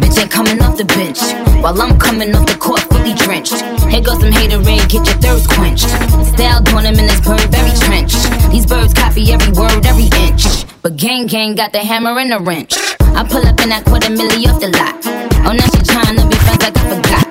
Bitch 0.00 0.16
ain't 0.18 0.30
coming 0.30 0.58
off 0.62 0.78
the 0.78 0.86
bench. 0.96 1.20
While 1.62 1.76
I'm 1.82 1.98
coming 1.98 2.34
off 2.34 2.46
the 2.46 2.56
court 2.56 2.80
fully 2.88 3.12
drenched. 3.12 3.60
Here 3.92 4.00
goes 4.00 4.20
some 4.20 4.32
hater 4.32 4.58
rain, 4.60 4.80
get 4.88 5.04
your 5.04 5.20
thirst 5.20 5.50
quenched. 5.50 5.90
Style 6.32 6.64
on 6.72 6.86
him 6.86 6.96
in 6.96 7.06
this 7.06 7.20
bird 7.20 7.44
very 7.52 7.74
trench. 7.76 8.16
These 8.48 8.64
birds 8.64 8.94
copy 8.94 9.30
every 9.30 9.52
word, 9.52 9.84
every 9.84 10.08
inch. 10.24 10.64
But 10.80 10.96
gang 10.96 11.26
gang 11.26 11.54
got 11.54 11.72
the 11.72 11.80
hammer 11.80 12.18
and 12.18 12.32
the 12.32 12.40
wrench. 12.40 12.78
I 13.12 13.20
pull 13.28 13.44
up 13.44 13.60
in 13.60 13.68
that 13.68 13.84
quarter 13.84 14.08
milli 14.08 14.48
off 14.48 14.60
the 14.64 14.72
lot. 14.80 14.96
Oh, 15.44 15.52
now 15.52 15.68
she 15.76 15.84
tryna 15.84 16.24
be 16.24 16.36
friends 16.40 16.62
like 16.64 16.76
I 16.80 16.84
forgot. 16.88 17.26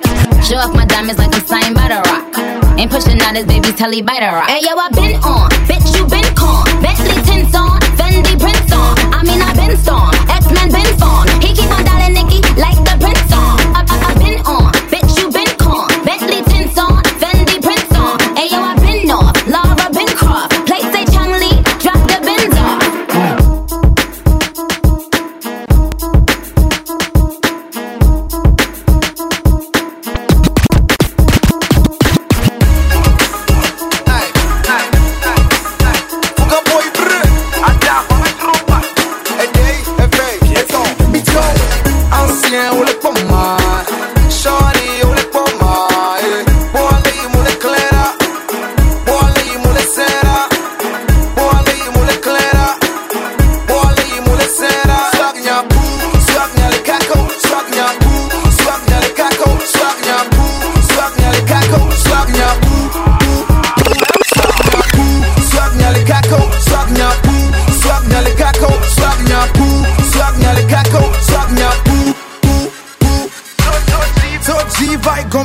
Show 0.46 0.58
off 0.62 0.72
my 0.72 0.86
diamonds 0.86 1.18
like 1.18 1.34
I'm 1.34 1.44
signed 1.44 1.74
by 1.74 1.88
the 1.90 2.00
rock. 2.06 2.30
Ain't 2.78 2.92
pushing 2.92 3.20
out 3.22 3.34
his 3.34 3.44
baby's 3.44 3.74
telly 3.74 4.02
by 4.02 4.22
the 4.22 4.30
rock. 4.30 4.48
Hey 4.48 4.62
yo, 4.62 4.78
I 4.78 4.88
been 4.94 5.18
on, 5.18 5.50
bitch 5.66 5.98
you 5.98 6.06
been 6.06 6.22
con. 6.38 6.62
Bentley 6.80 7.18
tints 7.26 7.54
on, 7.56 7.77
Fendi 8.18 8.36
prints 8.36 8.72
on. 8.72 8.98
I 9.14 9.22
mean 9.22 9.40
I've 9.40 9.54
been 9.54 9.76
storm, 9.76 10.10
X-Men 10.28 10.72
been 10.72 10.98
fawn. 10.98 11.28
He 11.40 11.54
keep 11.54 11.70
on 11.70 11.84
dialing 11.84 12.14
Nicky 12.14 12.40
like 12.58 12.78
the 12.84 12.96
prince 12.98 13.32
on. 13.32 13.57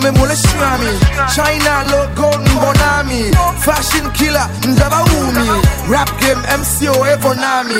Come 0.03 0.15
mule 0.17 0.35
shami 0.35 0.91
China 1.33 1.83
logo 1.91 2.37
mbonami 2.37 3.31
Fashion 3.63 4.11
killer 4.11 4.47
ndaba 4.67 5.03
umi 5.03 5.49
Rap 5.89 6.09
game 6.19 6.41
MCO 6.59 7.05
ever 7.07 7.35
nami. 7.35 7.75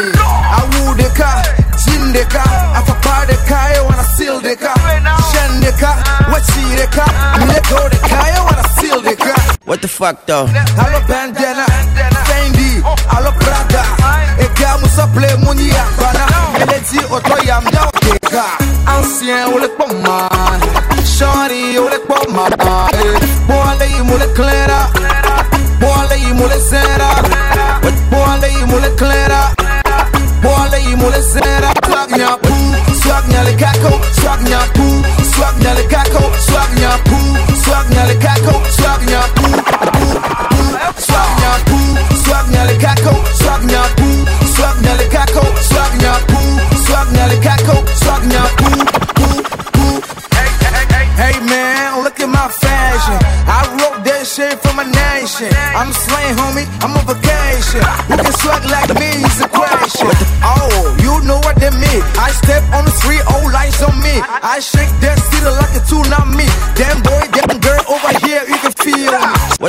Awudeka, 0.58 1.44
jindeka 1.86 2.44
Afapadeka, 2.76 3.56
I 3.56 3.82
wanna 3.82 4.04
seal 4.04 4.42
deka. 4.42 4.74
Shendeka, 5.32 5.92
wachireka 6.32 7.06
Mileko 7.40 7.90
deka, 7.90 8.18
I 8.20 8.40
wanna 8.46 8.64
seal 8.80 9.02
deka. 9.02 9.34
What 9.66 9.82
the 9.82 9.88
fuck 9.88 10.26
though? 10.26 10.46
Alo 10.48 11.00
bandana, 11.08 11.66
Fendi, 12.28 12.84
alo 13.16 13.32
Prada. 13.40 13.84
Ega 14.40 14.78
musa 14.82 15.08
play 15.14 15.36
muni 15.44 15.70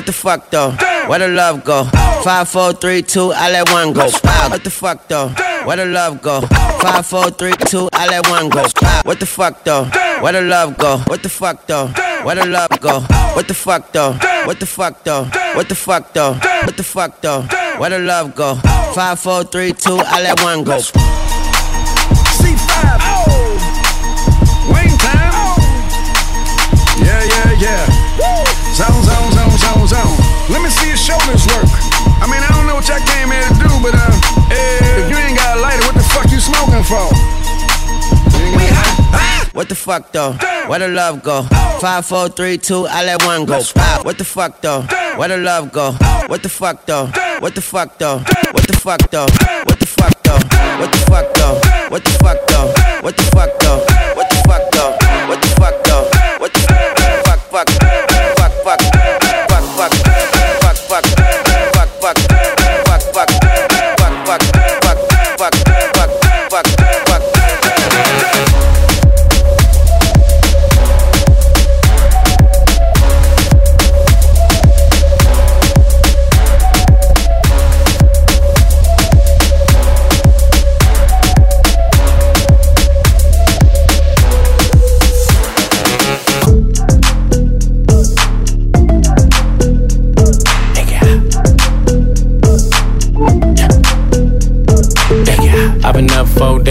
What 0.05 0.09
the 0.09 0.13
fuck 0.13 0.51
though? 0.51 0.71
Where 1.09 1.19
the 1.19 1.29
love 1.29 1.65
go? 1.65 1.85
Five, 2.23 2.51
four, 2.51 2.75
three, 2.75 3.01
two, 3.01 3.33
I 3.33 3.51
let 3.51 3.73
one 3.73 3.95
go. 3.95 4.11
What 4.51 4.63
the 4.63 4.69
fuck 4.69 5.09
though? 5.09 5.29
Where 5.65 5.79
the 5.79 5.87
love 5.87 6.21
go? 6.21 6.43
Five, 6.43 7.07
four, 7.07 7.31
three, 7.31 7.55
two, 7.69 7.89
I 7.91 8.07
let 8.09 8.29
one 8.29 8.51
go. 8.51 8.65
What 9.05 9.19
the 9.19 9.25
fuck 9.25 9.65
though? 9.65 9.85
Where 10.21 10.35
the 10.35 10.43
love 10.43 10.77
go? 10.77 10.99
What 11.07 11.23
the 11.23 11.31
fuck 11.31 11.67
though? 11.67 11.87
Where 12.23 12.35
the 12.35 12.45
love 12.45 12.69
go? 12.83 13.01
What 13.33 13.49
the 13.49 13.55
fuck 13.55 13.93
though? 13.93 14.13
What 14.45 14.61
the 14.61 14.67
fuck 14.67 15.05
though? 15.05 15.25
What 15.55 15.71
the 15.71 15.75
fuck 15.75 16.13
though? 16.13 16.35
What 16.35 16.77
the 16.77 16.83
fuck 16.83 17.23
though? 17.23 17.41
Where 17.79 17.89
the 17.89 18.01
love 18.01 18.35
go? 18.35 18.57
Five, 18.93 19.19
four, 19.21 19.45
three, 19.45 19.73
two, 19.73 19.97
I 20.05 20.21
let 20.21 20.39
one 20.43 20.65
go. 20.65 20.77
C5. 20.77 21.01
Oh. 23.01 23.57
Wayne 24.69 24.99
time. 25.01 25.33
Yeah, 27.01 27.25
yeah, 27.25 27.53
yeah. 27.57 27.87
Zone, 28.75 29.03
zone, 29.03 29.34
zone, 29.87 30.05
zone. 30.05 30.17
Let 30.51 30.63
me 30.63 30.71
see 30.71 30.89
your 30.89 30.97
shoulders 30.97 31.47
work. 31.47 31.69
I 32.21 32.27
mean, 32.27 32.41
I 32.41 32.49
don't 32.57 32.67
know 32.67 32.77
what 32.77 32.89
y'all 32.89 33.01
came 33.05 33.31
here 33.31 33.43
to 33.43 33.55
do, 33.61 33.71
but 33.83 33.95
uh, 33.95 34.13
if 34.51 35.11
you 35.11 35.17
ain't 35.17 35.37
got 35.37 35.59
a 35.59 35.61
lighter, 35.61 35.85
what 35.87 35.95
the 35.95 36.07
fuck 36.15 36.31
you 36.31 36.41
smoking 36.41 36.85
for? 36.85 37.09
What 39.55 39.69
the 39.69 39.75
fuck 39.77 40.11
though? 40.11 40.33
Where 40.67 40.81
the 40.81 40.89
love 40.89 41.23
go? 41.23 41.43
Five, 41.81 42.05
four, 42.07 42.29
three, 42.29 42.59
two, 42.59 42.87
I 42.91 43.05
let 43.05 43.25
one 43.25 43.45
go. 43.45 43.61
Wow. 43.77 44.01
What 44.03 44.19
the 44.19 44.25
fuck 44.25 44.61
though? 44.61 44.83
Where 45.17 45.29
the 45.29 45.37
love 45.37 45.71
go? 45.71 45.93
What 46.27 46.43
the 46.43 46.49
fuck 46.49 46.85
though? 46.87 47.07
What 47.39 47.55
the 47.55 47.61
fuck 47.61 47.97
though? 47.99 48.19
What 48.19 48.67
the 48.67 48.77
fuck 48.77 49.11
though? 49.11 49.27
What 49.65 49.79
the 49.79 49.87
fuck 49.87 50.25
though? 50.25 50.41
What 50.81 50.91
the 50.91 51.01
fuck 51.09 51.35
though? 51.35 51.61
What 51.91 52.05
the 52.05 52.11
fuck 52.11 52.47
though? 52.49 52.67
What 53.03 53.17
the 53.17 53.23
fuck 53.31 53.59
though? 53.61 53.79
What 54.17 54.29
the 54.31 54.37
fuck 54.45 54.71
though? 54.73 54.97
What 55.29 55.41
the 55.41 55.49
fuck 55.61 55.85
though? 55.85 56.14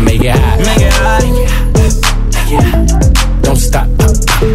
I 0.00 0.02
make 0.02 0.22
it 0.22 0.32
hot. 0.32 0.58
Make 0.60 0.80
it 0.80 0.92
hot. 0.94 1.22
Make 1.22 2.52
it 2.52 2.64
hot. 2.64 2.88
Don't 3.42 3.56
stop. 3.56 3.86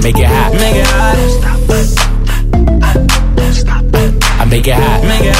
Make 0.01 0.17
it 0.17 0.25
hot. 0.25 0.53
Make 0.53 0.75
it 0.75 0.87
hot. 0.87 1.17
I 4.41 4.45
make 4.49 4.67
it 4.67 4.73
hot. 4.73 5.03
Make 5.03 5.21
it 5.21 5.35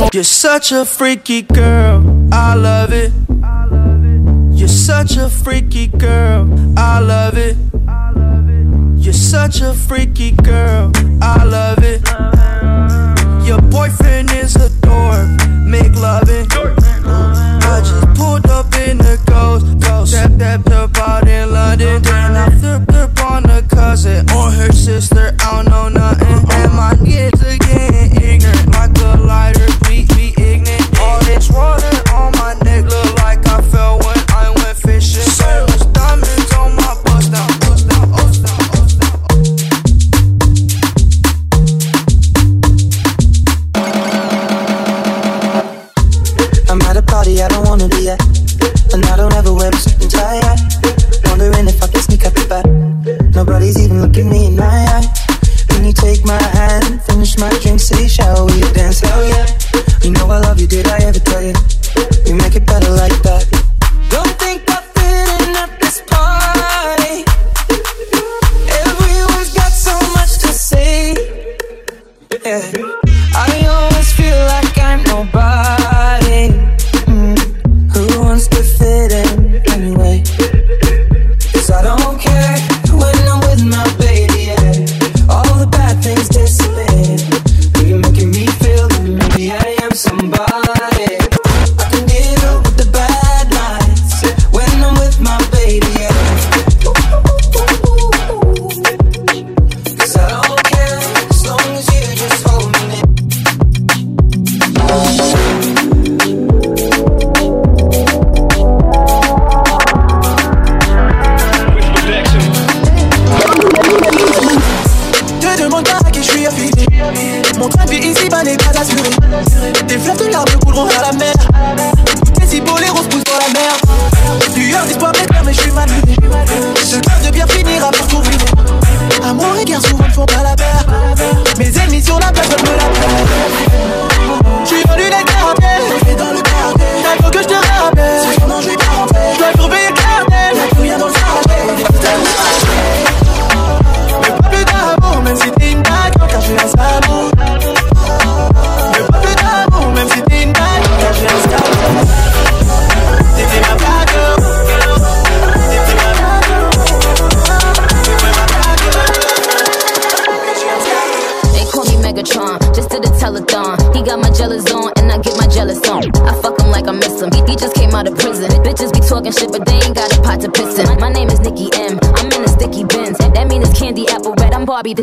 hot. 0.00 0.14
You're 0.14 0.24
such 0.24 0.72
a 0.72 0.84
freaky 0.84 1.42
girl, 1.42 2.28
I 2.32 2.54
love 2.56 2.92
it. 2.92 3.12
You're 4.58 4.66
such 4.66 5.16
a 5.16 5.28
freaky 5.30 5.86
girl, 5.86 6.48
I 6.76 6.98
love 6.98 7.38
it. 7.38 7.56
You're 8.98 9.12
such 9.12 9.60
a 9.60 9.72
freaky 9.74 10.32
girl, 10.32 10.90
I 11.22 11.44
love 11.44 11.84
it. 11.84 12.02
Your 13.46 13.62
boyfriend 13.62 14.32
is 14.32 14.56
a 14.56 14.75
dork, 14.96 15.28
make 15.64 15.94
loving. 15.96 16.46
Uh, 16.52 17.60
I 17.72 17.80
just 17.88 18.08
pulled 18.18 18.46
up 18.46 18.72
in 18.86 18.98
the 18.98 19.16
ghost, 19.26 19.66
ghost. 19.80 20.12
Stepped, 20.12 20.34
stepped 20.34 20.70
up 20.70 20.96
out 20.98 21.28
in 21.28 21.52
London. 21.52 22.02
Then 22.02 22.36
I 22.36 22.48
flipped 22.60 22.92
up 22.92 23.12
on 23.30 23.44
a 23.50 23.62
cousin 23.62 24.28
or 24.30 24.50
her 24.50 24.72
sister, 24.72 25.34
I 25.40 25.46
don't 25.52 25.68
know 25.72 25.88
nothing. 25.88 26.38
And 26.58 26.72
my 26.72 26.94
kids 27.04 27.42
are 27.42 27.58
getting 27.58 28.10
ignorant, 28.22 28.68
like 28.72 28.96
a 28.98 29.12
lighter, 29.30 29.70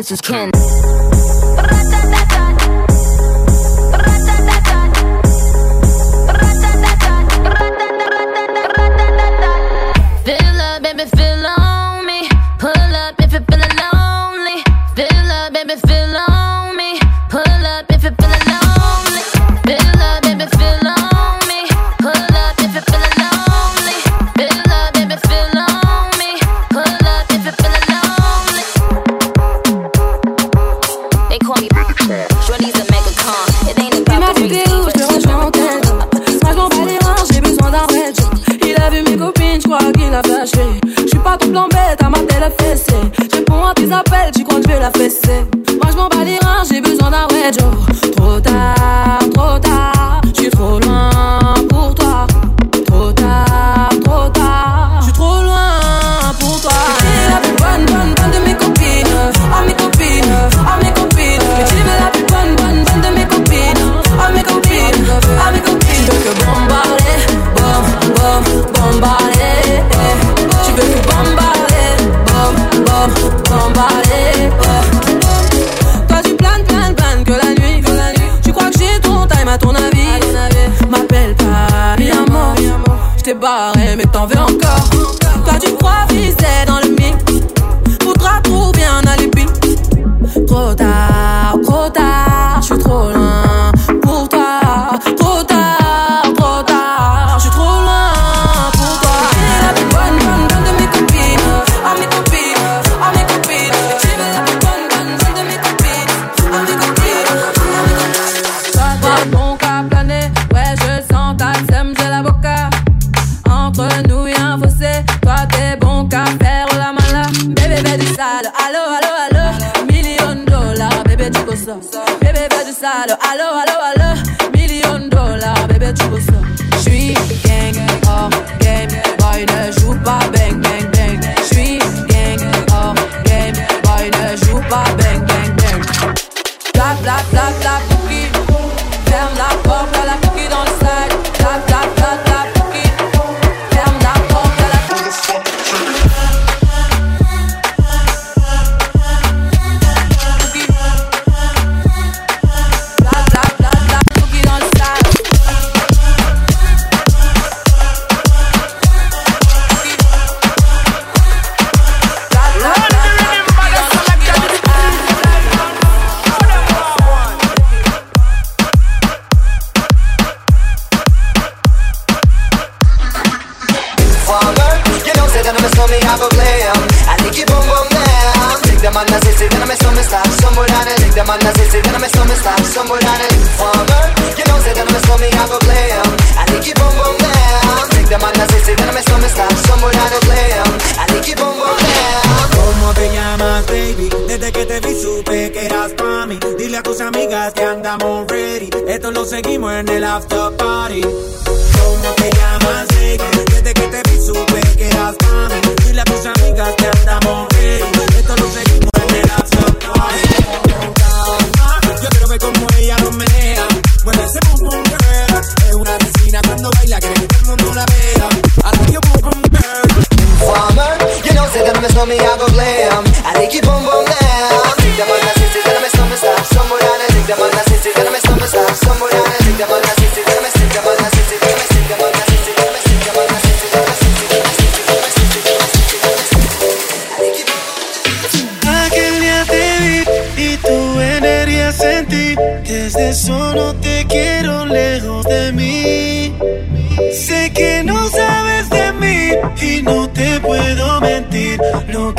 This 0.04 0.12
is 0.12 0.20
Ken. 0.20 0.53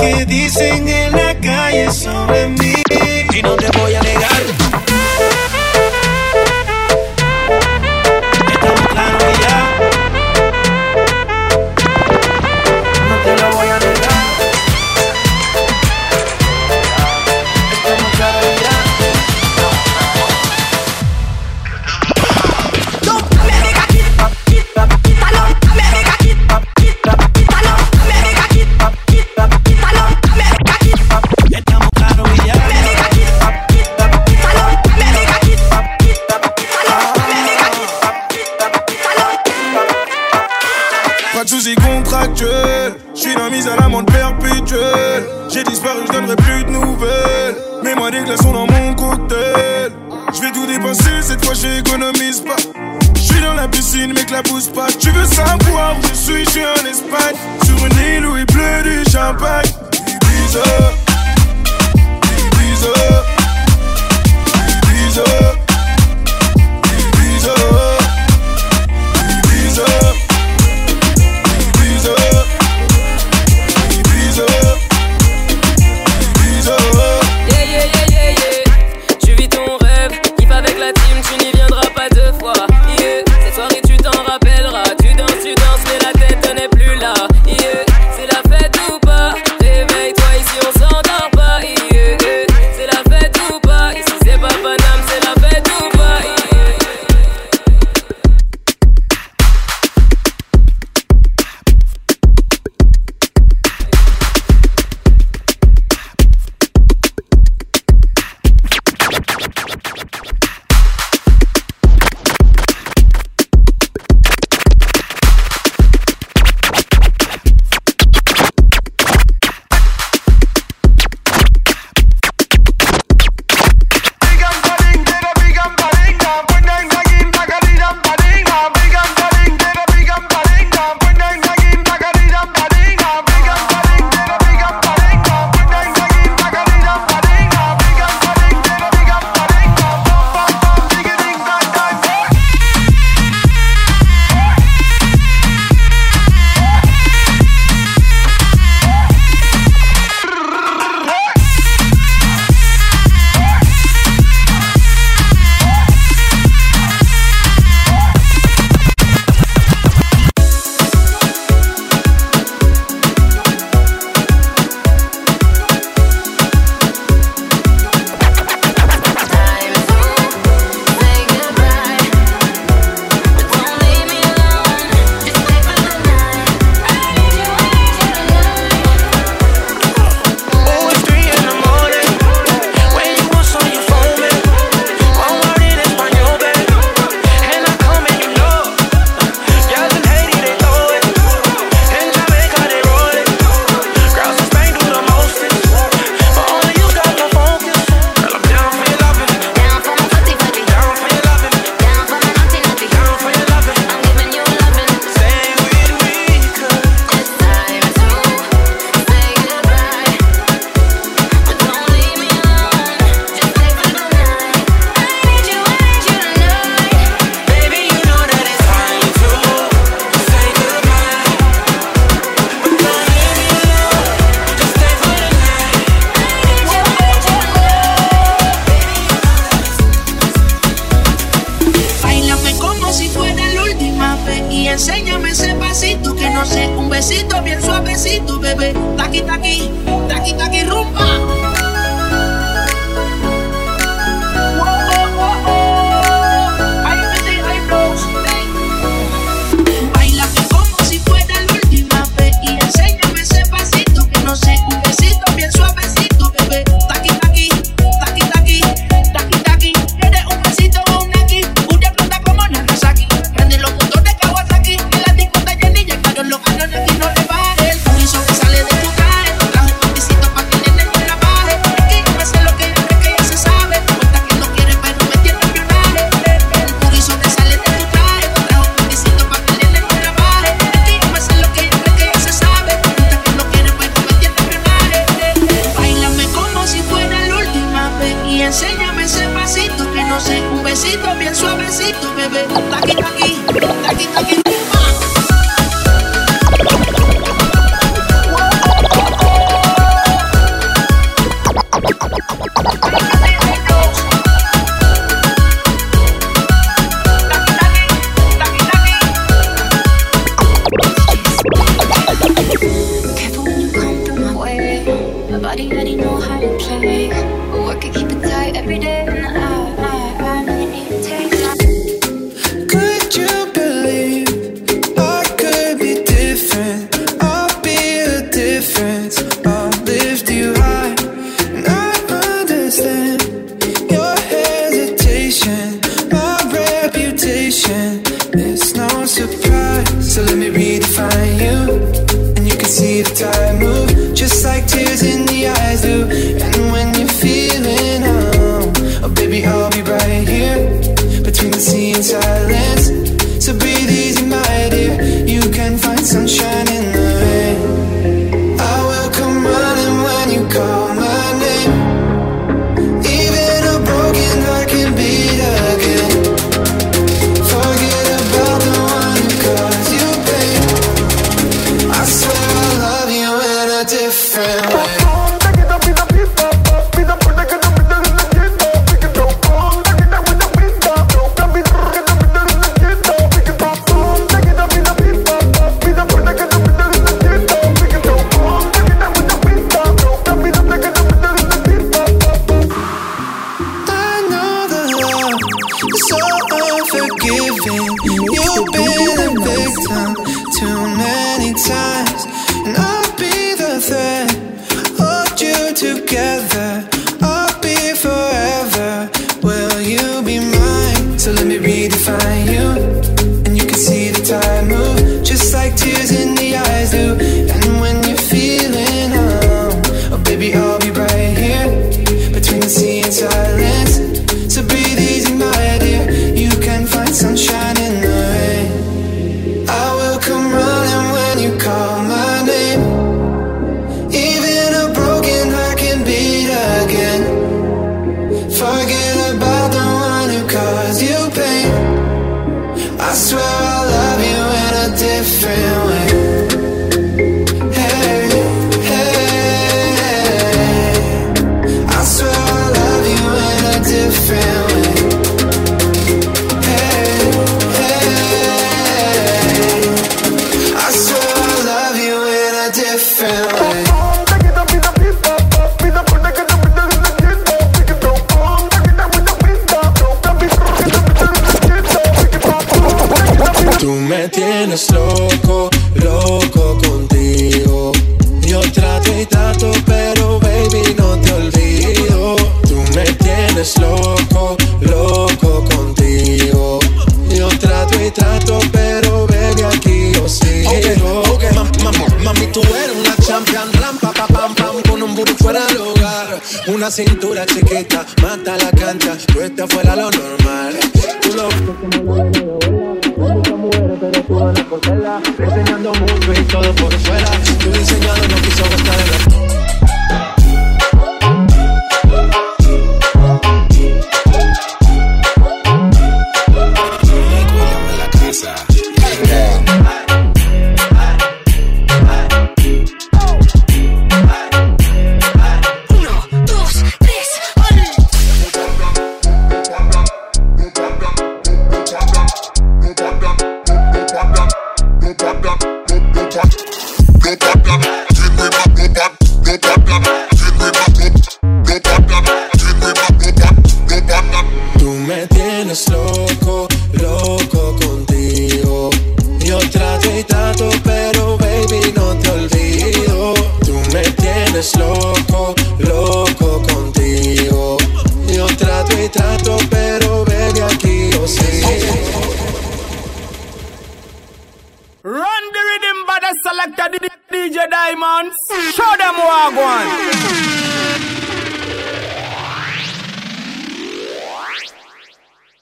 que 0.06 0.26
dicen 0.26 0.88
en 0.88 1.12
la 1.12 1.34
calle 1.36 1.92
sobre 1.92 2.48
mí. 2.50 2.65